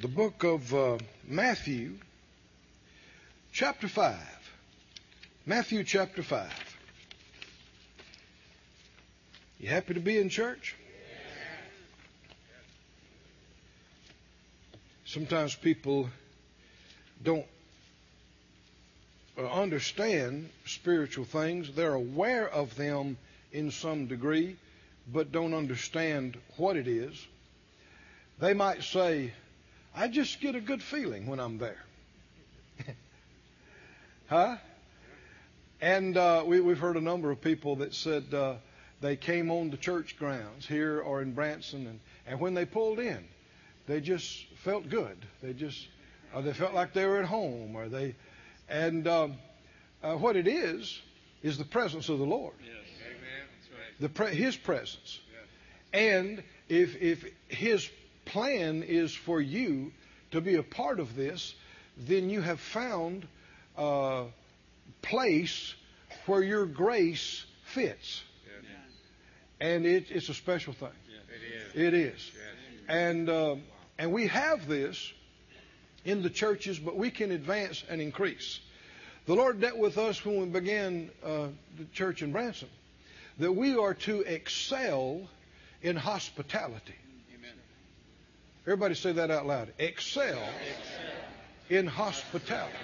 [0.00, 0.96] the book of uh,
[1.26, 1.94] Matthew,
[3.50, 4.16] chapter 5.
[5.44, 6.48] Matthew chapter 5.
[9.58, 10.76] You happy to be in church?
[15.04, 16.08] Sometimes people
[17.24, 17.46] don't
[19.36, 21.72] uh, understand spiritual things.
[21.74, 23.16] They're aware of them
[23.50, 24.58] in some degree,
[25.12, 27.26] but don't understand what it is.
[28.38, 29.32] They might say,
[29.94, 31.84] I just get a good feeling when I'm there.
[34.28, 34.56] huh?
[35.80, 38.54] And uh, we, have heard a number of people that said uh,
[39.00, 42.98] they came on the church grounds here or in Branson, and, and when they pulled
[42.98, 43.24] in,
[43.86, 45.16] they just felt good.
[45.42, 45.86] They just,
[46.34, 48.16] or they felt like they were at home, or they,
[48.68, 49.34] and um,
[50.02, 51.00] uh, what it is
[51.42, 52.54] is the presence of the Lord.
[52.60, 52.74] Yes.
[53.06, 53.46] Amen.
[53.60, 54.00] That's right.
[54.00, 55.20] The pre- His presence.
[55.32, 56.02] Yes.
[56.02, 57.88] And if if His
[58.28, 59.92] plan is for you
[60.30, 61.54] to be a part of this,
[61.96, 63.26] then you have found
[63.76, 64.26] a
[65.02, 65.74] place
[66.26, 68.22] where your grace fits.
[69.60, 70.88] And it, it's a special thing.
[71.74, 71.94] It is.
[71.94, 72.30] It is.
[72.88, 73.56] And, uh,
[73.98, 75.12] and we have this
[76.04, 78.60] in the churches, but we can advance and increase.
[79.26, 82.68] The Lord dealt with us when we began uh, the church in Branson
[83.38, 85.28] that we are to excel
[85.82, 86.94] in hospitality.
[88.68, 89.72] Everybody say that out loud.
[89.78, 90.38] Excel,
[91.70, 92.76] in hospitality.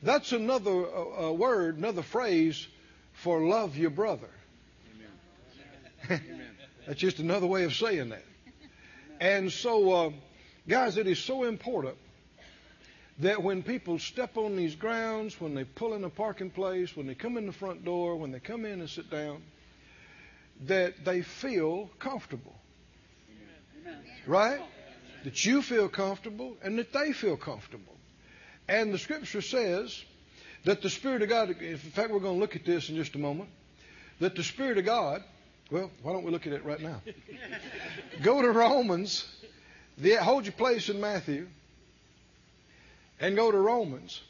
[0.00, 2.68] That's another uh, uh, word, another phrase
[3.12, 4.30] for love your brother.
[6.08, 8.22] That's just another way of saying that.
[9.20, 10.10] And so, uh,
[10.68, 11.96] guys, it is so important
[13.18, 17.08] that when people step on these grounds, when they pull in a parking place, when
[17.08, 19.42] they come in the front door, when they come in and sit down,
[20.68, 22.54] that they feel comfortable.
[24.26, 24.60] Right?
[25.24, 27.94] That you feel comfortable and that they feel comfortable.
[28.68, 30.04] And the scripture says
[30.64, 33.14] that the Spirit of God, in fact, we're going to look at this in just
[33.14, 33.50] a moment,
[34.20, 35.22] that the Spirit of God,
[35.70, 37.02] well, why don't we look at it right now?
[38.22, 39.26] go to Romans,
[39.98, 41.48] the, hold your place in Matthew,
[43.18, 44.20] and go to Romans,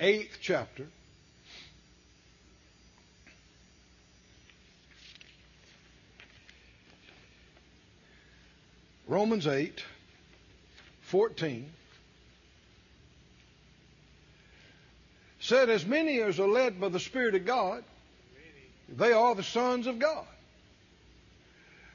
[0.00, 0.86] 8th chapter.
[9.08, 9.82] Romans 8,
[11.00, 11.70] 14
[15.40, 17.82] said, As many as are led by the Spirit of God,
[18.94, 20.26] they are the sons of God.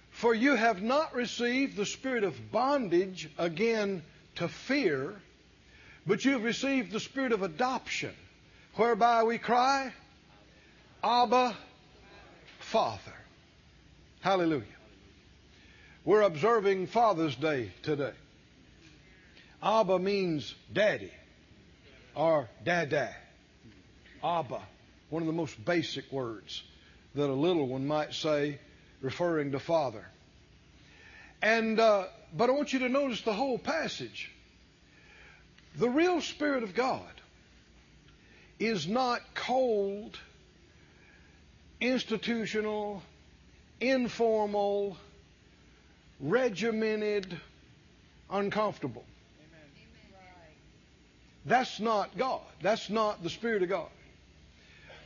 [0.09, 4.03] For you have not received the spirit of bondage again
[4.35, 5.13] to fear,
[6.07, 8.13] but you have received the spirit of adoption,
[8.75, 9.91] whereby we cry,
[11.03, 11.56] Abba,
[12.59, 13.13] Father.
[14.22, 14.63] Hallelujah.
[16.06, 18.12] We're observing Father's Day today.
[19.62, 21.14] Abba means daddy
[22.14, 23.16] or dada.
[24.22, 24.59] Abba,
[25.09, 26.62] one of the most basic words
[27.16, 28.59] that a little one might say
[29.00, 30.06] referring to father.
[31.42, 34.30] And, uh, but I want you to notice the whole passage.
[35.78, 37.22] The real Spirit of God
[38.59, 40.19] is not cold,
[41.80, 43.02] institutional,
[43.80, 44.97] informal,
[46.23, 47.38] regimented,
[48.29, 49.03] uncomfortable.
[51.45, 52.41] That's not God.
[52.61, 53.89] That's not the Spirit of God.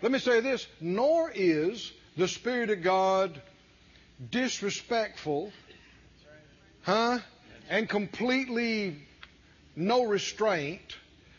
[0.03, 3.41] Let me say this nor is the Spirit of God
[4.29, 5.51] disrespectful,
[6.83, 7.19] huh?
[7.69, 8.95] And completely
[9.75, 10.95] no restraint.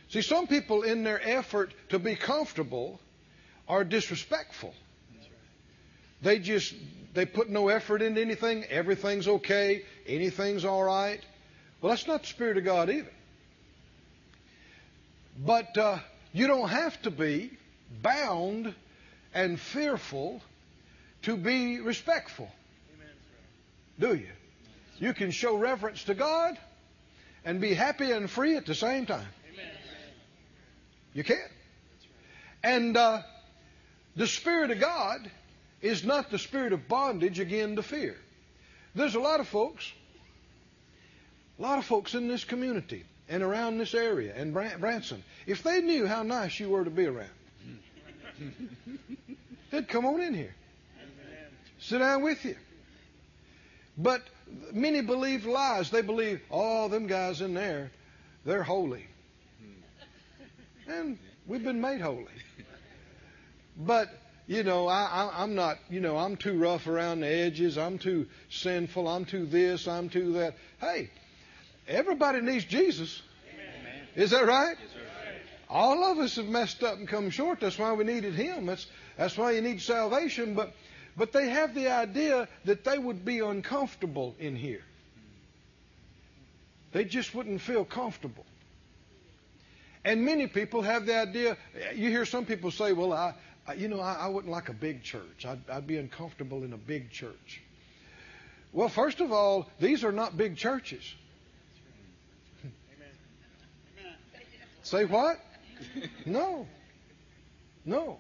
[0.09, 3.01] See, some people, in their effort to be comfortable,
[3.69, 4.75] are disrespectful.
[6.23, 6.75] They just
[7.15, 8.65] they put no effort into anything.
[8.65, 9.83] Everything's okay.
[10.07, 11.21] Anything's all right.
[11.81, 13.11] Well, that's not the Spirit of God either.
[15.45, 15.99] But uh,
[16.33, 17.51] you don't have to be
[18.03, 18.75] bound
[19.35, 20.43] and fearful
[21.23, 22.51] to be respectful.
[23.99, 24.29] Do you?
[24.99, 26.59] You can show reverence to God
[27.45, 29.27] and be happy and free at the same time.
[31.15, 31.49] You can.
[32.63, 33.23] And uh,
[34.17, 35.31] the Spirit of God
[35.81, 38.17] is not the spirit of bondage again to fear.
[38.95, 39.91] There's a lot of folks,
[41.59, 45.23] a lot of folks in this community and around this area and Branson.
[45.47, 47.29] If they knew how nice you were to be around,
[49.71, 50.55] they'd come on in here,
[51.79, 52.57] sit down with you.
[53.97, 54.23] But
[54.73, 55.91] many believe lies.
[55.91, 57.91] They believe, oh, them guys in there,
[58.45, 59.07] they're holy.
[60.87, 62.27] And we've been made holy.
[63.77, 64.09] But
[64.49, 67.79] you know, I, I, am not, you know, I'm too rough around the edges.
[67.79, 69.07] I'm too sinful.
[69.07, 69.87] I'm too this.
[69.87, 70.55] I'm too that.
[70.81, 71.11] Hey,
[71.89, 73.23] Everybody needs Jesus.
[74.15, 74.77] Is that right?
[75.71, 77.61] All of us have messed up and come short.
[77.61, 78.67] That's why we needed Him.
[78.67, 78.87] That's,
[79.17, 80.55] that's why you need salvation.
[80.55, 80.75] But,
[81.17, 84.83] but they have the idea that they would be uncomfortable in here.
[86.93, 88.45] They just wouldn't feel comfortable.
[90.05, 91.57] And many people have the idea.
[91.95, 93.35] You hear some people say, "Well, I
[93.75, 95.45] you know, I, I, wouldn't like a big church.
[95.47, 97.61] I'd, I'd be uncomfortable in a big church."
[98.73, 101.03] Well, first of all, these are not big churches.
[104.83, 105.39] Say what?
[106.27, 106.67] No.
[107.85, 108.19] No.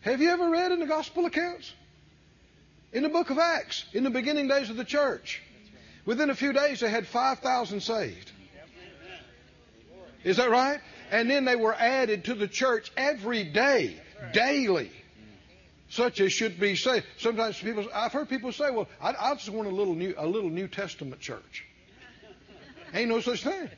[0.00, 1.72] Have you ever read in the gospel accounts?
[2.92, 5.42] In the book of Acts, in the beginning days of the church,
[6.06, 8.32] within a few days they had 5,000 saved.
[10.22, 10.80] Is that right?
[11.10, 14.00] And then they were added to the church every day,
[14.32, 14.90] daily,
[15.88, 17.06] such as should be saved.
[17.18, 20.26] Sometimes people, I've heard people say, "Well, I, I just want a little new, a
[20.26, 21.64] little New Testament church."
[22.92, 23.68] Ain't no such thing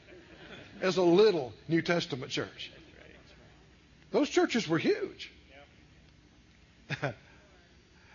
[0.80, 2.70] as a little New Testament church.
[4.10, 5.32] Those churches were huge.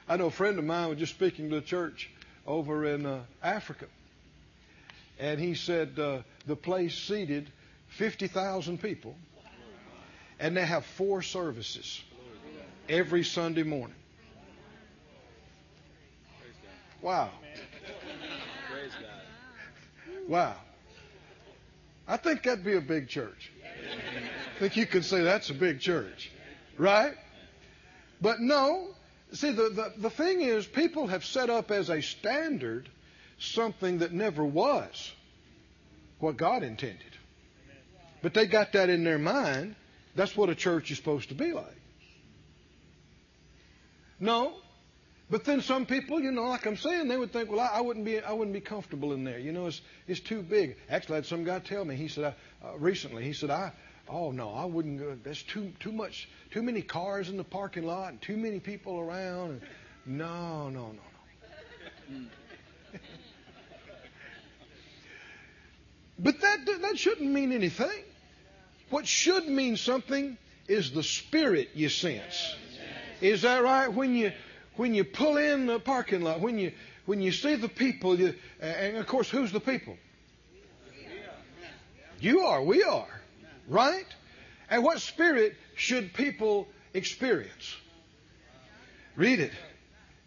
[0.07, 2.09] I know a friend of mine was just speaking to a church
[2.45, 3.85] over in uh, Africa,
[5.19, 7.51] and he said uh, the place seated
[7.89, 9.15] 50,000 people,
[10.39, 12.01] and they have four services
[12.89, 13.95] every Sunday morning.
[17.01, 17.31] Wow.
[20.27, 20.55] Wow.
[22.07, 23.51] I think that'd be a big church.
[24.55, 26.31] I think you could say that's a big church.
[26.77, 27.13] Right?
[28.21, 28.89] But no.
[29.33, 32.89] See, the, the, the thing is, people have set up as a standard
[33.39, 35.11] something that never was
[36.19, 37.17] what God intended.
[38.21, 39.75] But they got that in their mind.
[40.15, 41.80] That's what a church is supposed to be like.
[44.21, 44.53] No.
[45.31, 47.81] But then some people, you know, like I'm saying, they would think, well, I, I
[47.81, 49.39] wouldn't be, I wouldn't be comfortable in there.
[49.39, 50.75] You know, it's, it's too big.
[50.89, 51.95] Actually, I had some guy tell me.
[51.95, 53.71] He said, I, uh, recently, he said, I,
[54.09, 55.17] oh no, I wouldn't go.
[55.23, 58.99] There's too, too much, too many cars in the parking lot, and too many people
[58.99, 59.51] around.
[59.51, 59.61] And,
[60.05, 60.99] no, no, no,
[62.11, 62.19] no.
[66.19, 68.03] but that that shouldn't mean anything.
[68.89, 72.55] What should mean something is the spirit you sense.
[73.21, 73.87] Is that right?
[73.87, 74.31] When you
[74.75, 76.71] when you pull in the parking lot, when you
[77.05, 79.97] when you see the people, you, and of course, who's the people?
[82.19, 82.63] You are.
[82.63, 83.07] We are.
[83.67, 84.05] Right?
[84.69, 87.75] And what spirit should people experience?
[89.15, 89.51] Read it.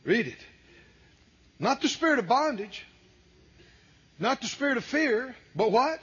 [0.04, 0.38] Read it.
[1.58, 2.84] Not the spirit of bondage,
[4.18, 6.00] not the spirit of fear, but what?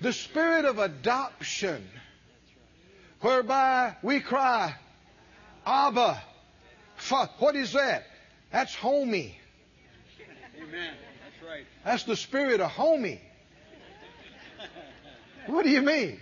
[0.00, 1.86] The spirit of adoption,
[3.20, 4.74] whereby we cry,
[5.66, 6.22] Abba.
[7.38, 8.04] What is that?
[8.50, 9.34] That's homie.
[10.56, 10.94] Amen.
[11.24, 11.64] That's right.
[11.84, 13.20] That's the spirit of homie.
[15.46, 16.20] What do you mean?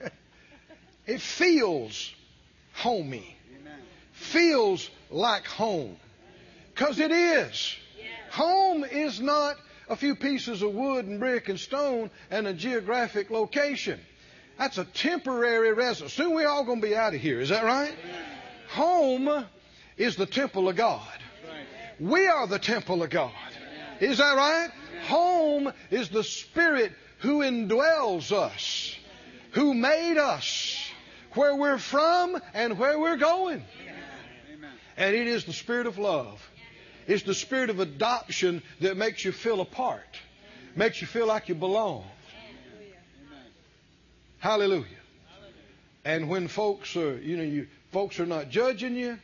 [1.06, 2.14] It feels
[2.74, 3.36] homey.
[4.12, 5.96] Feels like home.
[6.72, 7.76] Because it is.
[8.30, 9.56] Home is not
[9.88, 13.98] a few pieces of wood and brick and stone and a geographic location.
[14.56, 16.12] That's a temporary residence.
[16.12, 17.40] Soon we're all going to be out of here.
[17.40, 17.94] Is that right?
[18.70, 19.46] Home
[19.96, 21.06] is the temple of God.
[21.98, 23.32] We are the temple of God.
[24.00, 24.70] Is that right?
[25.04, 28.96] Home is the Spirit who indwells us,
[29.52, 30.78] who made us,
[31.34, 33.62] where we're from and where we're going.
[34.96, 36.40] And it is the Spirit of love.
[37.06, 40.20] It's the spirit of adoption that makes you feel a part,
[40.76, 42.04] makes you feel like you belong.
[44.38, 44.86] Hallelujah.
[46.04, 49.18] And when folks are, you know, you folks are not judging you,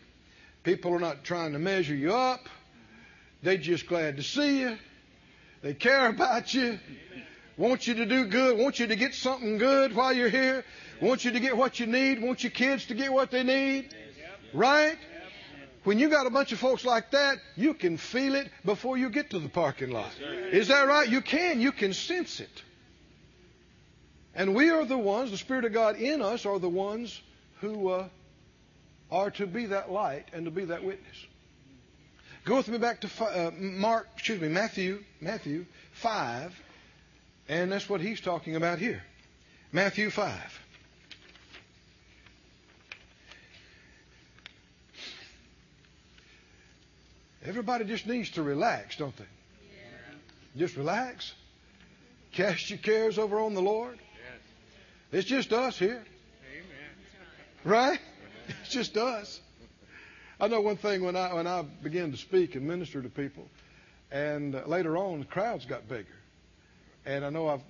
[0.62, 2.48] people are not trying to measure you up.
[3.42, 4.76] They're just glad to see you.
[5.62, 6.78] They care about you.
[7.56, 8.58] Want you to do good.
[8.58, 10.64] Want you to get something good while you're here.
[11.00, 12.20] Want you to get what you need.
[12.20, 13.94] Want your kids to get what they need.
[14.52, 14.98] Right?
[15.84, 19.08] When you got a bunch of folks like that, you can feel it before you
[19.08, 20.10] get to the parking lot.
[20.50, 21.08] Is that right?
[21.08, 21.60] You can.
[21.60, 22.62] You can sense it.
[24.34, 27.22] And we are the ones, the Spirit of God in us are the ones
[27.60, 28.08] who uh,
[29.10, 31.16] are to be that light and to be that witness.
[32.44, 36.54] Go with me back to uh, Mark, excuse me, Matthew, Matthew 5,
[37.48, 39.02] and that's what he's talking about here.
[39.72, 40.60] Matthew 5.
[47.44, 49.24] Everybody just needs to relax, don't they?
[49.24, 50.16] Yeah.
[50.56, 51.32] Just relax.
[52.32, 53.98] Cast your cares over on the Lord.
[53.98, 55.20] Yes.
[55.20, 56.04] It's just us here.
[56.52, 57.64] Amen.
[57.64, 58.00] Right?
[58.66, 59.40] It's just us.
[60.40, 63.46] I know one thing when I when I began to speak and minister to people,
[64.10, 66.16] and later on the crowds got bigger,
[67.04, 67.60] And I know I've,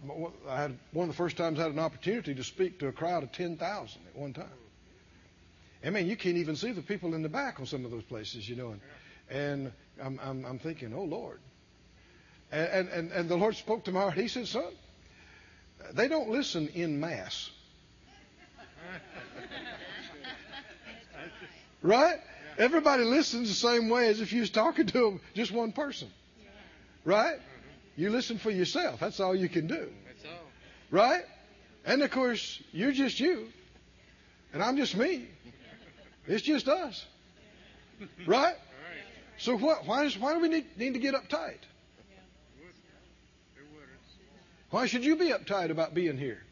[0.49, 2.93] I had one of the first times I had an opportunity to speak to a
[2.93, 3.61] crowd of 10,000
[4.09, 4.47] at one time.
[5.85, 8.05] I mean, you can't even see the people in the back on some of those
[8.05, 8.71] places, you know.
[8.71, 8.81] And,
[9.29, 9.73] and
[10.03, 11.41] I'm, I'm, I'm thinking, oh, Lord.
[12.51, 14.15] And, and, and the Lord spoke to my heart.
[14.15, 14.73] He said, son,
[15.93, 17.51] they don't listen in mass.
[21.87, 22.19] right?
[22.59, 26.09] Everybody listens the same way as if you was talking to them, just one person.
[27.05, 27.37] Right?
[27.97, 29.01] You listen for yourself.
[29.01, 29.89] That's all you can do.
[30.91, 31.23] Right?
[31.85, 33.49] And of course, you're just you.
[34.53, 35.29] And I'm just me.
[36.29, 37.07] It's just us.
[38.27, 38.57] Right?
[39.39, 41.61] So what, why, why do we need, need to get uptight?
[44.71, 46.43] Why should you be uptight about being here?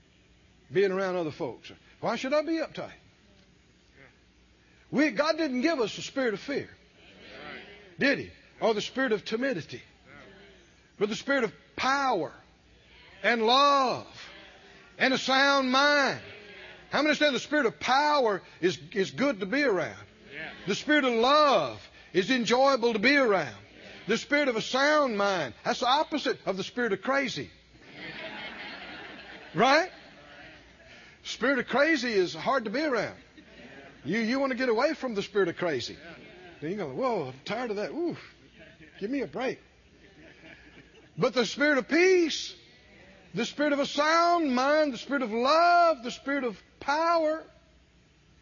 [0.73, 1.73] Being around other folks?
[2.01, 2.93] Why should I be uptight?
[4.95, 6.69] We, God didn't give us the spirit of fear.
[7.99, 8.31] Did He?
[8.61, 9.83] Or the spirit of timidity.
[11.01, 12.33] But the spirit of power
[13.25, 14.07] and love
[14.97, 16.21] and a sound mind.
[16.91, 19.99] How many understand the spirit of power is, is good to be around?
[20.69, 21.81] The spirit of love
[22.13, 23.57] is enjoyable to be around.
[24.07, 25.55] The spirit of a sound mind.
[25.65, 27.51] That's the opposite of the spirit of crazy.
[29.57, 29.91] Right?
[31.25, 33.17] Spirit of crazy is hard to be around.
[34.05, 35.97] You you want to get away from the spirit of crazy.
[36.61, 37.91] Then you go, whoa, I'm tired of that.
[37.91, 38.17] Ooh,
[39.01, 39.59] give me a break.
[41.17, 42.55] But the spirit of peace,
[43.35, 47.43] the spirit of a sound mind, the spirit of love, the spirit of power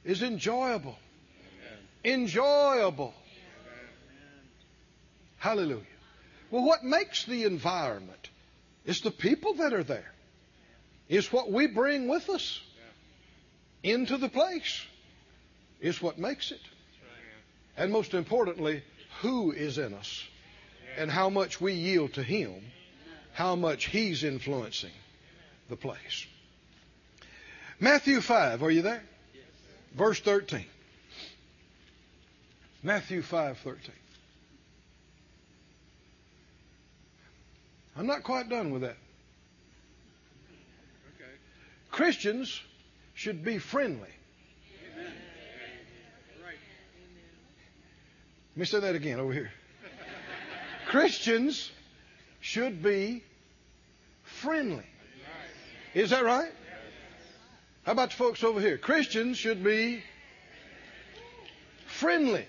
[0.05, 0.97] is enjoyable.
[2.05, 3.15] Enjoyable.
[5.37, 5.83] Hallelujah.
[6.51, 8.31] Well, what makes the environment?
[8.85, 10.13] It's the people that are there.
[11.09, 12.61] It's what we bring with us
[13.83, 14.85] into the place.
[15.83, 16.61] Is what makes it.
[17.77, 18.83] And most importantly,
[19.21, 20.25] who is in us
[20.97, 22.55] and how much we yield to Him,
[23.35, 24.93] how much He's influencing
[25.69, 26.27] the place.
[27.81, 29.03] Matthew 5, are you there?
[29.95, 30.65] Verse 13.
[32.83, 33.93] Matthew 5, 13.
[37.97, 38.97] I'm not quite done with that.
[41.15, 41.31] Okay.
[41.91, 42.61] Christians
[43.15, 44.09] should be friendly.
[44.95, 45.13] Amen.
[46.43, 46.57] Right.
[48.55, 49.51] Let me say that again over here.
[50.89, 51.71] Christians
[52.41, 53.25] should be
[54.25, 54.85] friendly.
[55.95, 56.53] Is that right?
[57.85, 58.77] How about the folks over here?
[58.77, 60.03] Christians should be
[61.87, 62.45] friendly.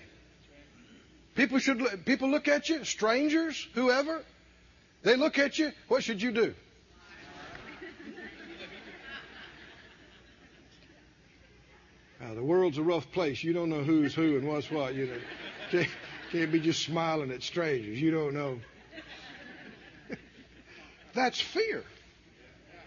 [1.34, 4.22] People should people look at you, strangers, whoever,
[5.02, 6.54] they look at you, what should you do?
[12.20, 13.44] Now, the world's a rough place.
[13.44, 14.94] You don't know who's who and what's what.
[14.94, 15.18] You know,
[15.74, 15.88] can't,
[16.30, 18.00] can't be just smiling at strangers.
[18.00, 18.60] You don't know.
[21.14, 21.82] That's fear.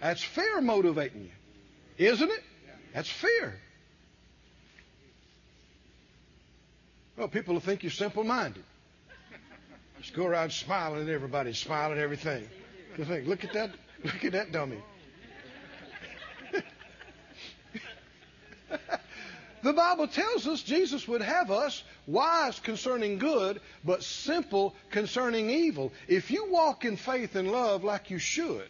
[0.01, 1.23] That's fear motivating
[1.97, 2.43] you, isn't it?
[2.93, 3.55] That's fear.
[7.17, 8.63] Well, people will think you're simple-minded.
[9.99, 12.47] Just go around smiling at everybody, smiling at everything.
[12.97, 13.71] You think, look at that,
[14.03, 14.77] look at that dummy.
[19.63, 25.91] The Bible tells us Jesus would have us wise concerning good, but simple concerning evil.
[26.07, 28.69] If you walk in faith and love like you should,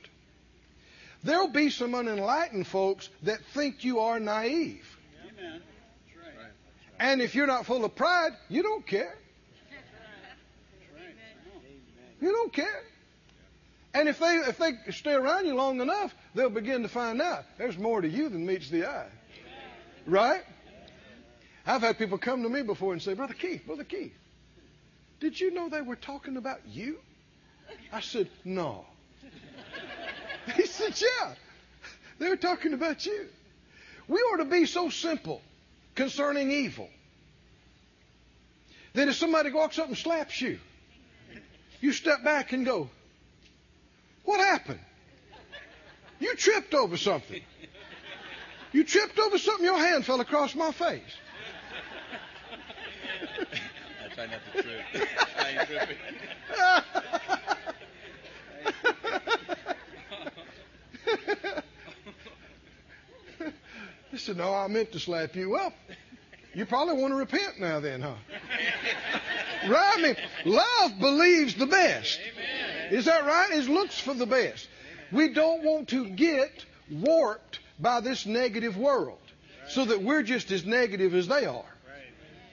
[1.23, 4.97] there'll be some unenlightened folks that think you are naive.
[5.37, 5.61] Amen.
[6.99, 9.17] And if you're not full of pride, you don't care.
[12.19, 12.83] You don't care.
[13.93, 17.45] And if they if they stay around you long enough, they'll begin to find out
[17.57, 19.09] there's more to you than meets the eye.
[20.05, 20.43] Right?
[21.67, 24.13] I've had people come to me before and say, Brother Keith, Brother Keith,
[25.19, 26.97] did you know they were talking about you?
[27.91, 28.85] I said, No.
[30.55, 31.33] He said, Yeah.
[32.19, 33.27] They were talking about you.
[34.07, 35.41] We ought to be so simple
[35.93, 36.89] concerning evil
[38.93, 40.59] that if somebody walks up and slaps you,
[41.81, 42.89] you step back and go,
[44.23, 44.79] What happened?
[46.19, 47.41] You tripped over something.
[48.71, 51.01] You tripped over something, your hand fell across my face.
[54.17, 54.81] I try not to trip.
[55.37, 55.97] I ain't tripping.
[64.11, 65.51] He said, No, I meant to slap you.
[65.51, 65.71] Well,
[66.55, 68.15] you probably want to repent now, then, huh?
[69.69, 69.93] right?
[69.95, 72.19] I mean, love believes the best.
[72.19, 72.93] Amen.
[72.93, 73.51] Is that right?
[73.51, 74.67] It looks for the best.
[75.11, 79.19] We don't want to get warped by this negative world
[79.69, 81.76] so that we're just as negative as they are.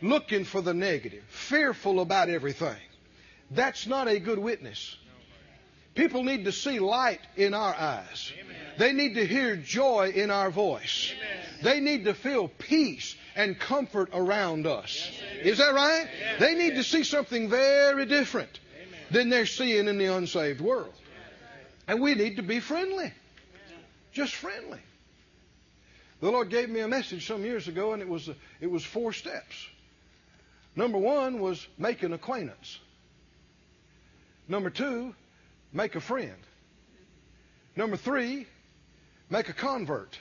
[0.05, 2.77] Looking for the negative, fearful about everything.
[3.51, 4.99] That's not a good witness.
[5.95, 8.31] People need to see light in our eyes.
[8.77, 11.15] They need to hear joy in our voice.
[11.63, 15.11] They need to feel peace and comfort around us.
[15.41, 16.07] Is that right?
[16.39, 18.61] They need to see something very different
[19.11, 20.93] than they're seeing in the unsaved world.
[21.89, 23.11] And we need to be friendly.
[24.13, 24.81] Just friendly.
[26.21, 28.29] The Lord gave me a message some years ago, and it was,
[28.61, 29.69] it was four steps.
[30.77, 32.79] Number one was make an acquaintance.
[34.49, 35.15] Number two,
[35.73, 36.37] make a friend.
[37.77, 38.47] Number three,
[39.31, 40.19] make a convert.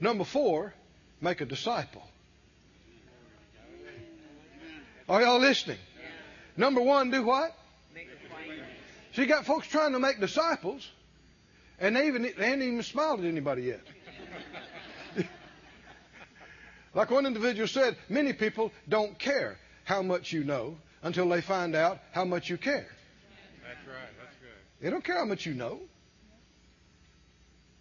[0.00, 0.74] Number four,
[1.20, 2.02] make a disciple.
[5.08, 5.78] Are y'all listening?
[6.56, 7.54] Number one, do what?
[7.94, 8.66] Make acquaintance.
[9.12, 10.88] So you got folks trying to make disciples,
[11.78, 13.80] and they even they ain't even smiled at anybody yet.
[16.94, 21.74] Like one individual said, many people don't care how much you know until they find
[21.74, 22.86] out how much you care.
[23.62, 24.08] That's right.
[24.18, 24.80] That's good.
[24.80, 25.80] They don't care how much you know.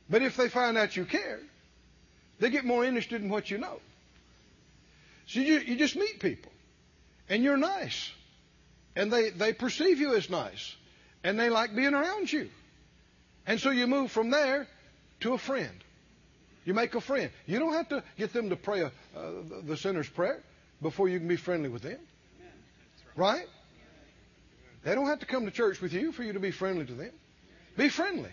[0.09, 1.39] But if they find out you care,
[2.39, 3.79] they get more interested in what you know.
[5.27, 6.51] So you, you just meet people,
[7.29, 8.11] and you're nice,
[8.95, 10.75] and they, they perceive you as nice,
[11.23, 12.49] and they like being around you.
[13.47, 14.67] And so you move from there
[15.21, 15.82] to a friend.
[16.65, 17.29] You make a friend.
[17.45, 19.31] You don't have to get them to pray a, uh,
[19.63, 20.41] the sinner's prayer
[20.81, 21.99] before you can be friendly with them.
[23.15, 23.45] Right?
[24.83, 26.93] They don't have to come to church with you for you to be friendly to
[26.93, 27.11] them.
[27.77, 28.29] Be friendly.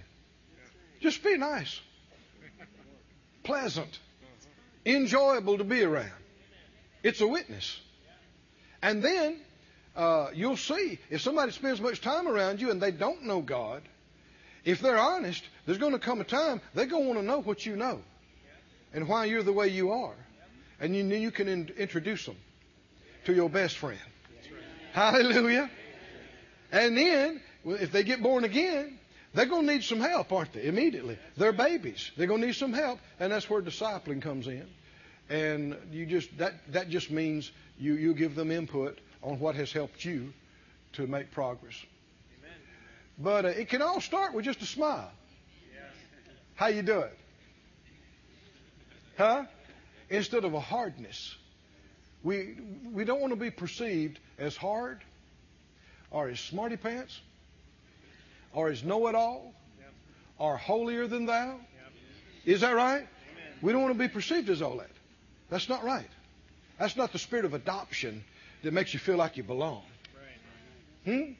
[1.01, 1.81] Just be nice,
[3.43, 3.99] pleasant,
[4.85, 6.11] enjoyable to be around.
[7.03, 7.81] It's a witness.
[8.83, 9.41] And then
[9.97, 13.83] uh, you'll see if somebody spends much time around you and they don't know God,
[14.63, 17.41] if they're honest, there's going to come a time they're going to want to know
[17.41, 18.01] what you know
[18.93, 20.15] and why you're the way you are.
[20.81, 22.37] And you, you can in, introduce them
[23.27, 24.01] to your best friend.
[24.93, 25.71] Hallelujah.
[26.73, 28.99] And then, if they get born again,
[29.35, 30.65] they're going to need some help, aren't they?
[30.65, 31.19] Immediately.
[31.37, 32.11] They're babies.
[32.17, 34.67] They're going to need some help, and that's where discipling comes in.
[35.29, 39.71] And you just that that just means you you give them input on what has
[39.71, 40.33] helped you
[40.95, 41.75] to make progress.
[42.41, 42.57] Amen.
[43.17, 45.13] But uh, it can all start with just a smile.
[45.73, 45.93] Yes.
[46.57, 47.17] How you do it?
[49.21, 49.45] Huh?
[50.09, 51.37] Instead of a hardness.
[52.23, 52.57] We
[52.91, 55.03] we don't want to be perceived as hard
[56.11, 57.21] or as smarty pants
[58.55, 59.53] or as know it all
[60.39, 61.61] or holier than thou.
[62.47, 63.07] Is that right?
[63.61, 64.91] We don't want to be perceived as all that.
[65.51, 66.09] That's not right.
[66.79, 68.25] That's not the spirit of adoption
[68.63, 69.83] that makes you feel like you belong.
[71.05, 71.33] Hmm?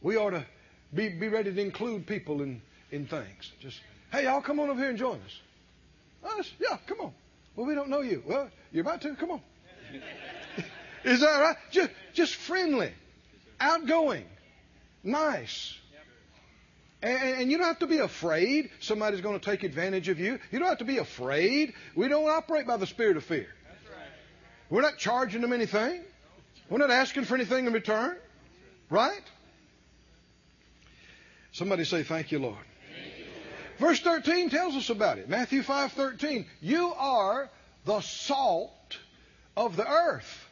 [0.00, 0.46] We ought to
[0.94, 3.52] be, be ready to include people in, in things.
[3.60, 5.40] Just, hey, y'all come on over here and join us.
[6.24, 6.52] Us.
[6.58, 7.12] Yeah, come on.
[7.56, 8.22] Well, we don't know you.
[8.26, 9.14] Well, you're about to.
[9.14, 9.40] Come on.
[11.04, 11.56] Is that right?
[11.70, 12.92] Just, just friendly,
[13.60, 14.24] outgoing,
[15.02, 15.78] nice.
[17.02, 20.38] And, and, you don't have to be afraid somebody's going to take advantage of you.
[20.50, 21.74] You don't have to be afraid.
[21.94, 23.48] We don't operate by the spirit of fear.
[24.70, 26.02] We're not charging them anything.
[26.70, 28.16] We're not asking for anything in return.
[28.88, 29.22] Right?
[31.52, 32.64] Somebody say, Thank you, Lord.
[33.78, 35.28] Verse 13 tells us about it.
[35.28, 36.46] Matthew 5:13.
[36.60, 37.50] You are
[37.84, 38.98] the salt
[39.56, 40.48] of the earth.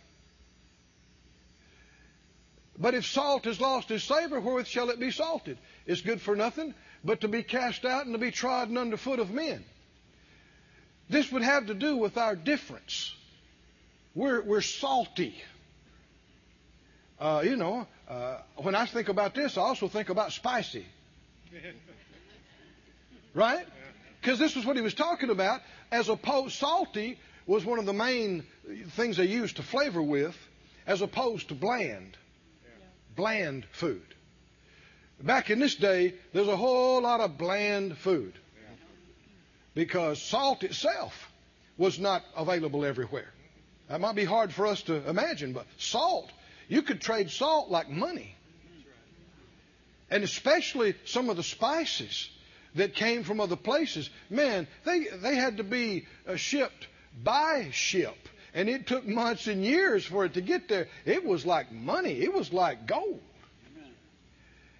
[2.78, 5.58] But if salt has lost its savor, wherewith shall it be salted?
[5.86, 9.18] It's good for nothing but to be cast out and to be trodden under foot
[9.18, 9.64] of men.
[11.08, 13.14] This would have to do with our difference.
[14.14, 15.34] We're, we're salty.
[17.20, 20.86] Uh, you know, uh, when I think about this, I also think about spicy.
[23.34, 23.66] Right?
[24.20, 25.60] Because this was what he was talking about.
[25.90, 28.44] As opposed, salty was one of the main
[28.90, 30.36] things they used to flavor with,
[30.86, 32.16] as opposed to bland
[33.16, 34.02] bland food.
[35.20, 38.34] Back in this day, there's a whole lot of bland food
[39.74, 41.30] because salt itself
[41.78, 43.32] was not available everywhere.
[43.88, 46.30] That might be hard for us to imagine, but salt,
[46.68, 48.34] you could trade salt like money.
[50.10, 52.28] And especially some of the spices
[52.74, 54.08] that came from other places.
[54.30, 56.86] Man, they, they had to be uh, shipped
[57.22, 58.16] by ship
[58.54, 60.88] and it took months and years for it to get there.
[61.04, 63.20] It was like money, it was like gold.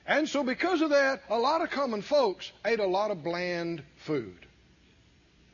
[0.05, 3.85] And so, because of that, a lot of common folks ate a lot of bland
[3.98, 4.46] food.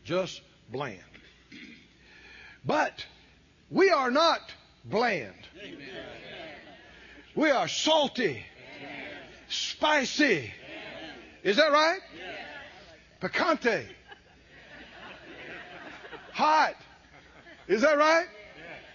[0.04, 0.98] Just bland.
[2.64, 3.04] But
[3.70, 4.40] we are not
[4.86, 5.34] bland.
[7.34, 8.42] We are salty,
[9.48, 10.50] spicy.
[11.44, 12.00] Is that right?
[13.20, 13.86] Picante.
[16.32, 16.74] Hot.
[17.66, 18.26] Is that right?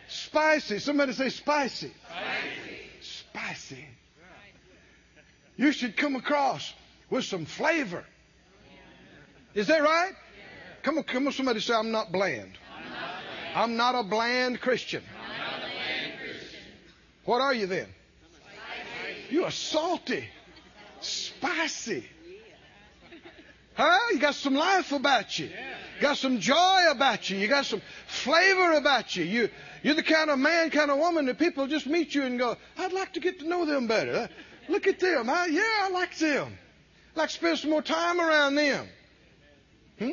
[0.08, 0.80] Spicy.
[0.80, 1.92] Somebody say spicy.
[3.02, 3.76] Spicy.
[3.76, 3.86] Spicy.
[5.58, 6.74] you should come across
[7.10, 8.04] with some flavor.
[9.54, 10.14] Is that right?
[10.84, 12.58] Come on, come on, somebody say, I'm not bland.
[13.56, 15.04] I'm not a bland Christian.
[17.26, 17.88] What are you then?
[19.30, 20.28] You are salty,
[21.02, 22.06] spicy.
[23.76, 23.98] Huh?
[24.12, 25.46] You got some life about you.
[25.46, 27.38] You got some joy about you.
[27.38, 29.24] You got some flavor about you.
[29.24, 29.50] You
[29.84, 32.56] you're the kind of man, kind of woman that people just meet you and go,
[32.78, 34.30] I'd like to get to know them better.
[34.70, 35.28] Look at them.
[35.28, 36.58] Yeah, I like them.
[37.12, 38.88] I'd like to spend some more time around them.
[40.00, 40.12] Hmm?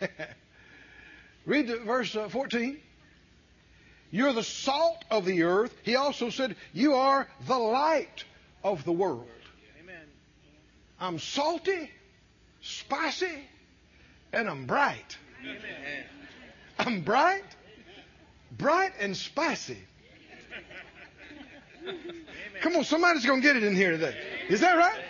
[1.46, 2.78] Read the verse uh, 14.
[4.10, 5.74] You're the salt of the earth.
[5.82, 8.24] He also said, You are the light
[8.64, 9.28] of the world.
[11.00, 11.90] I'm salty,
[12.60, 13.48] spicy,
[14.34, 15.16] and I'm bright.
[16.78, 17.44] I'm bright,
[18.58, 19.78] bright and spicy.
[22.60, 24.14] Come on, somebody's going to get it in here today.
[24.50, 25.00] Is that right?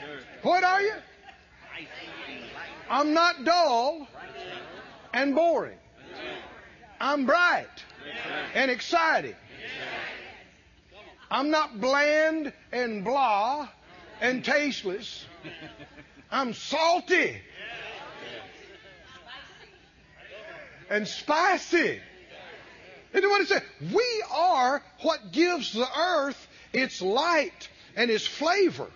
[0.43, 0.95] What are you?
[2.89, 4.07] I'm not dull
[5.13, 5.79] and boring.
[7.01, 7.67] I'm bright
[8.55, 9.35] and exciting.
[11.33, 13.69] I'm not bland and blah
[14.21, 15.25] and tasteless.
[16.31, 17.41] I'm salty
[20.89, 22.01] and spicy.
[23.13, 23.63] Isn't what it said?
[23.93, 28.87] We are what gives the earth its light and its flavor.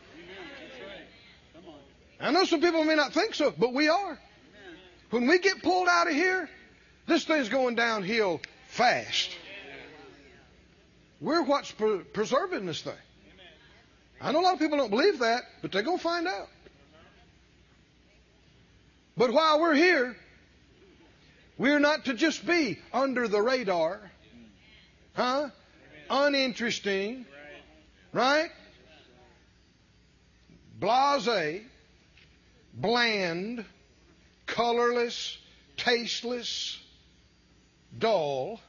[2.21, 4.19] I know some people may not think so, but we are.
[5.11, 6.49] When we get pulled out of here,
[7.07, 9.31] this thing's going downhill fast.
[11.21, 12.95] We're what's pre- preserving this thing.
[14.21, 16.49] I know a lot of people don't believe that, but they're going to find out.
[19.17, 20.17] But while we're here,
[21.57, 24.01] we're not to just be under the radar,
[25.15, 25.51] huh?
[26.11, 27.25] Uninteresting,
[28.13, 28.51] right?
[30.81, 31.63] Blase,
[32.75, 33.65] bland,
[34.47, 35.39] colorless,
[35.77, 36.79] tasteless,
[37.97, 38.61] dull.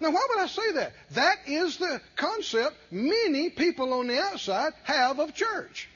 [0.00, 0.92] Now, why would I say that?
[1.12, 5.88] That is the concept many people on the outside have of church.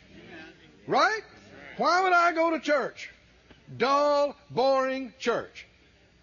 [0.87, 1.23] Right?
[1.77, 3.11] Why would I go to church?
[3.77, 5.67] dull, boring church.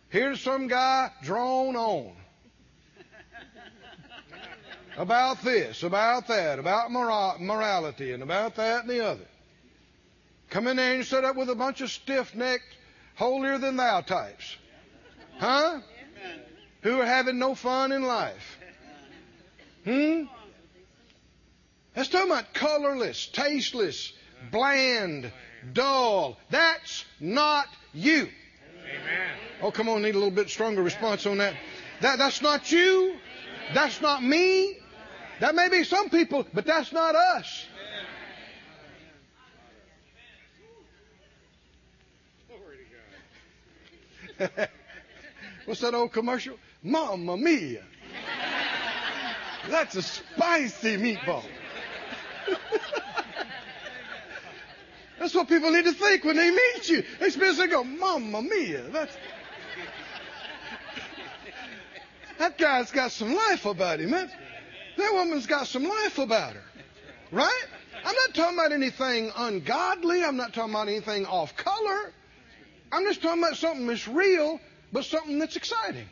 [0.09, 2.13] Here's some guy drone on
[4.97, 9.25] about this, about that, about morality, and about that and the other.
[10.49, 12.75] Come in there and sit up with a bunch of stiff necked,
[13.15, 14.57] holier than thou types.
[15.37, 15.79] Huh?
[16.81, 18.57] Who are having no fun in life.
[19.83, 20.23] Hmm?
[21.93, 24.13] That's talking about colorless, tasteless,
[24.51, 25.31] bland,
[25.73, 26.37] dull.
[26.49, 28.29] That's not you.
[28.85, 29.31] Amen.
[29.61, 31.55] Oh, come on, need a little bit stronger response on that.
[32.01, 33.15] that that's not you.
[33.73, 34.77] That's not me.
[35.41, 37.65] That may be some people, but that's not us.
[45.65, 46.55] What's that old commercial?
[46.83, 47.83] Mamma mia.
[49.69, 51.43] That's a spicy meatball.
[55.19, 57.03] That's what people need to think when they meet you.
[57.19, 58.83] They and go, Mamma mia.
[58.89, 59.17] That's,
[62.37, 64.11] that guy's got some life about him.
[64.11, 66.63] That woman's got some life about her.
[67.31, 67.65] Right?
[68.03, 70.23] I'm not talking about anything ungodly.
[70.23, 72.13] I'm not talking about anything off color.
[72.91, 74.59] I'm just talking about something that's real,
[74.93, 76.07] but something that's exciting.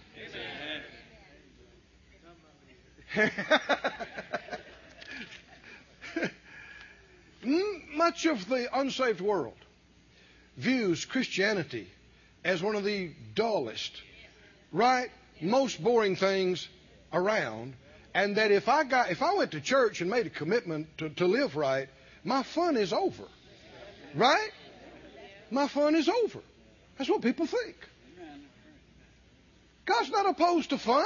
[7.96, 9.58] much of the unsaved world
[10.58, 11.88] views Christianity
[12.44, 14.02] as one of the dullest,
[14.72, 15.10] right,
[15.42, 16.68] most boring things
[17.14, 17.76] around,
[18.14, 21.10] and that if I got if I went to church and made a commitment to,
[21.10, 21.88] to live right,
[22.24, 23.24] my fun is over.
[24.16, 24.52] Right?
[25.52, 26.40] My fun is over.
[26.98, 27.76] That's what people think.
[29.86, 31.06] God's not opposed to fun.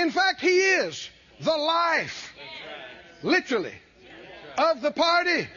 [0.00, 2.32] In fact, He is the life.
[3.22, 3.74] Literally
[4.58, 5.48] of the party.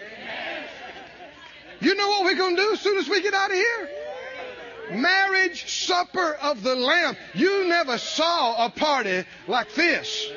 [1.80, 3.90] You know what we're going to do as soon as we get out of here?
[4.92, 7.18] Marriage supper of the Lamb.
[7.34, 10.32] You never saw a party like this.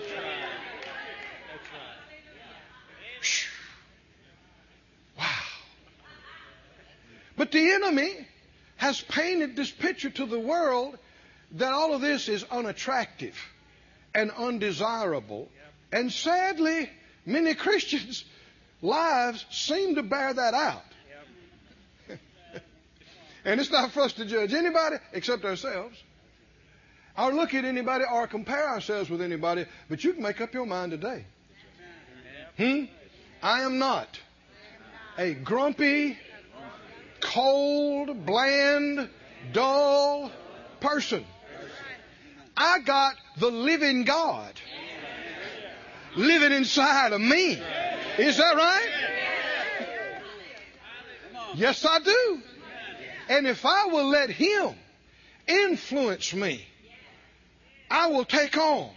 [5.18, 5.24] Wow.
[7.36, 8.26] But the enemy
[8.76, 10.98] has painted this picture to the world
[11.52, 13.36] that all of this is unattractive
[14.14, 15.48] and undesirable.
[15.92, 16.88] And sadly,
[17.26, 18.24] many Christians
[18.82, 20.82] lives seem to bear that out.
[23.44, 26.02] and it's not for us to judge anybody except ourselves,
[27.16, 30.66] or look at anybody or compare ourselves with anybody, but you can make up your
[30.66, 31.24] mind today.
[32.56, 32.84] Hmm?
[33.42, 34.08] I am not
[35.18, 36.16] a grumpy,
[37.20, 39.08] cold, bland,
[39.52, 40.30] dull
[40.80, 41.24] person.
[42.56, 44.52] I got the living God
[46.16, 47.60] living inside of me.
[48.18, 48.88] Is that right?
[51.54, 52.42] Yes, I do.
[53.28, 54.74] And if I will let Him
[55.46, 56.64] influence me,
[57.90, 58.90] I will take on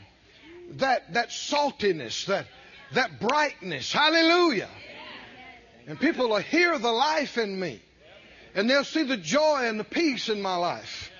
[0.71, 2.47] that, that saltiness, that,
[2.93, 3.91] that brightness.
[3.91, 4.69] Hallelujah.
[5.87, 7.81] And people will hear the life in me.
[8.55, 11.11] And they'll see the joy and the peace in my life.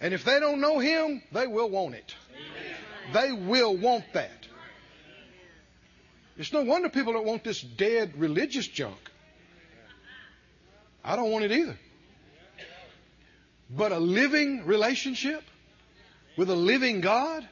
[0.00, 2.14] And if they don't know Him, they will want it.
[3.12, 4.46] They will want that.
[6.36, 8.96] It's no wonder people don't want this dead religious junk.
[11.04, 11.76] I don't want it either.
[13.68, 15.42] But a living relationship
[16.36, 17.46] with a living God?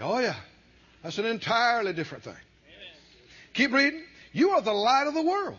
[0.00, 0.34] Oh, yeah.
[1.02, 2.36] That's an entirely different thing.
[3.54, 4.02] Keep reading.
[4.32, 5.58] You are the light of the world.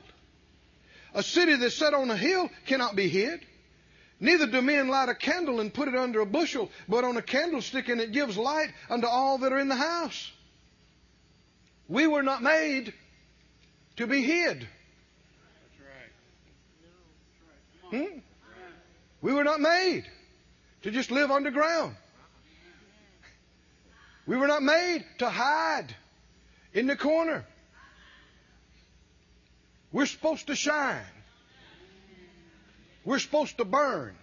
[1.13, 3.45] A city that's set on a hill cannot be hid.
[4.23, 7.21] Neither do men light a candle and put it under a bushel, but on a
[7.21, 10.31] candlestick, and it gives light unto all that are in the house.
[11.89, 12.93] We were not made
[13.97, 14.65] to be hid.
[17.89, 18.19] Hmm?
[19.21, 20.05] We were not made
[20.83, 21.93] to just live underground.
[24.25, 25.93] We were not made to hide
[26.73, 27.43] in the corner.
[29.91, 31.03] We're supposed to shine.
[33.05, 34.15] We're supposed to burn.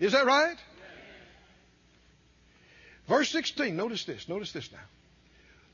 [0.00, 0.56] Is that right?
[3.08, 4.78] Verse 16, notice this, notice this now.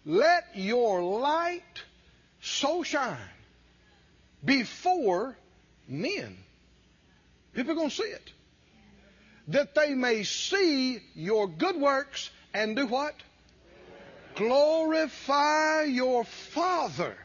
[0.07, 1.83] Let your light
[2.40, 3.17] so shine
[4.45, 5.37] before
[5.88, 6.37] men.
[7.55, 8.33] People are going to see it.
[9.49, 13.14] That they may see your good works and do what?
[14.37, 17.17] Glorify your Father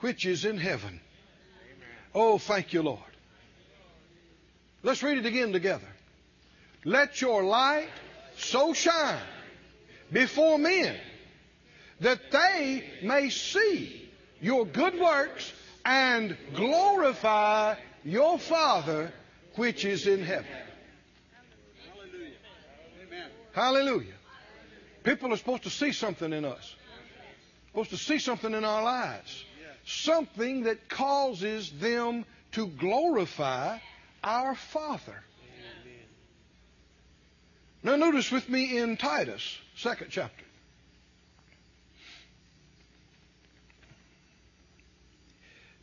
[0.00, 1.00] which is in heaven.
[2.14, 3.00] Oh, thank you, Lord.
[4.84, 5.88] Let's read it again together.
[6.84, 7.88] Let your light
[8.36, 9.22] so shine
[10.12, 10.94] before men
[12.00, 14.06] that they may see
[14.42, 15.50] your good works
[15.86, 19.10] and glorify your Father
[19.56, 20.44] which is in heaven.
[21.94, 22.34] Hallelujah.
[23.52, 24.14] Hallelujah.
[25.02, 26.74] People are supposed to see something in us.
[27.68, 29.44] Supposed to see something in our lives.
[29.86, 33.78] Something that causes them to glorify
[34.24, 35.22] our Father.
[37.82, 40.44] Now notice with me in Titus, second chapter.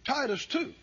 [0.04, 0.74] Titus 2.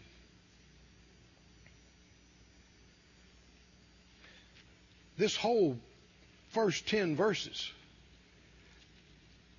[5.17, 5.77] This whole
[6.51, 7.73] first 10 verses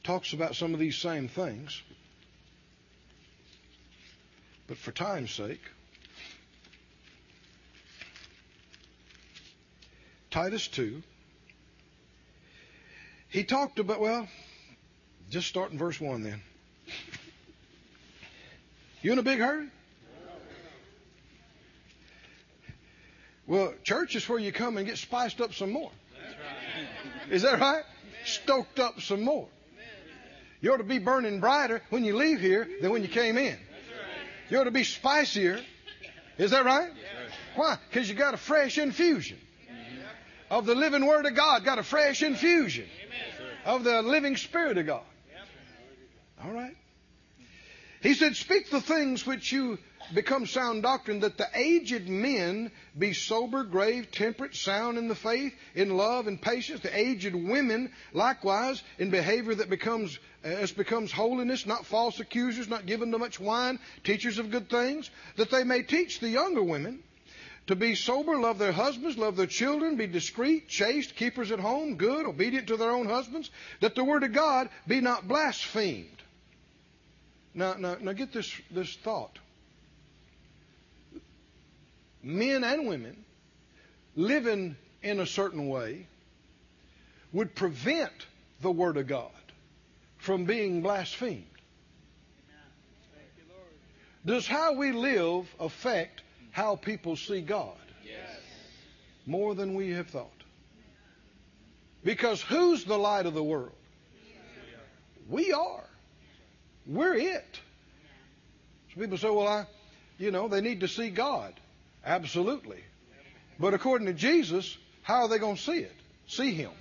[0.05, 1.81] talks about some of these same things.
[4.67, 5.61] But for time's sake,
[10.31, 11.01] Titus 2,
[13.29, 14.27] he talked about, well,
[15.29, 16.41] just start in verse 1 then.
[19.01, 19.67] You in a big hurry?
[23.47, 25.91] Well, church is where you come and get spiced up some more.
[27.31, 27.83] Is that right?
[28.25, 29.47] Stoked up some more.
[30.61, 33.57] You ought to be burning brighter when you leave here than when you came in.
[34.49, 35.63] You ought to be spicier.
[36.37, 36.91] Is that right?
[37.55, 37.77] Why?
[37.89, 39.39] Because you got a fresh infusion
[40.49, 41.63] of the living Word of God.
[41.63, 42.85] Got a fresh infusion
[43.65, 45.03] of the living Spirit of God.
[46.43, 46.75] All right.
[48.01, 49.77] He said, Speak the things which you
[50.13, 55.53] become sound doctrine, that the aged men be sober, grave, temperate, sound in the faith,
[55.75, 56.79] in love and patience.
[56.79, 62.85] The aged women, likewise, in behavior that becomes as becomes holiness, not false accusers, not
[62.85, 67.03] given to much wine, teachers of good things, that they may teach the younger women
[67.69, 71.97] to be sober, love their husbands, love their children, be discreet, chaste, keepers at home,
[71.97, 76.17] good, obedient to their own husbands, that the word of God be not blasphemed.
[77.53, 79.37] Now, now, now get this, this thought.
[82.23, 83.23] Men and women
[84.15, 86.07] living in a certain way
[87.33, 88.25] would prevent
[88.61, 89.29] the Word of God
[90.17, 91.45] from being blasphemed.
[94.25, 97.77] Does how we live affect how people see God?
[98.05, 98.39] Yes.
[99.25, 100.31] More than we have thought.
[102.03, 103.71] Because who's the light of the world?
[105.29, 105.83] We are.
[106.87, 107.59] We're it.
[108.93, 109.67] Some people say, well, I,
[110.17, 111.53] you know, they need to see God.
[112.03, 112.83] Absolutely.
[113.59, 115.95] But according to Jesus, how are they going to see it?
[116.27, 116.71] See Him.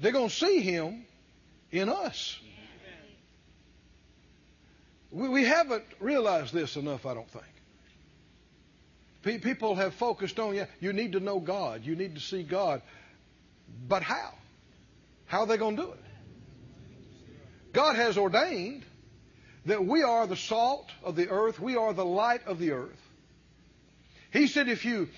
[0.00, 1.04] They're going to see Him
[1.70, 2.38] in us.
[5.10, 7.44] We, we haven't realized this enough, I don't think.
[9.22, 11.84] Pe- People have focused on, yeah, you need to know God.
[11.84, 12.82] You need to see God.
[13.88, 14.34] But how?
[15.26, 15.98] How are they going to do it?
[17.72, 18.84] God has ordained
[19.66, 21.58] that we are the salt of the earth.
[21.58, 23.00] We are the light of the earth.
[24.32, 25.08] He said if you,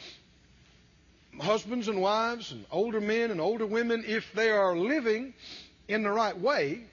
[1.41, 5.35] husbands and wives and older men and older women, if they are living
[5.89, 6.85] in the right way,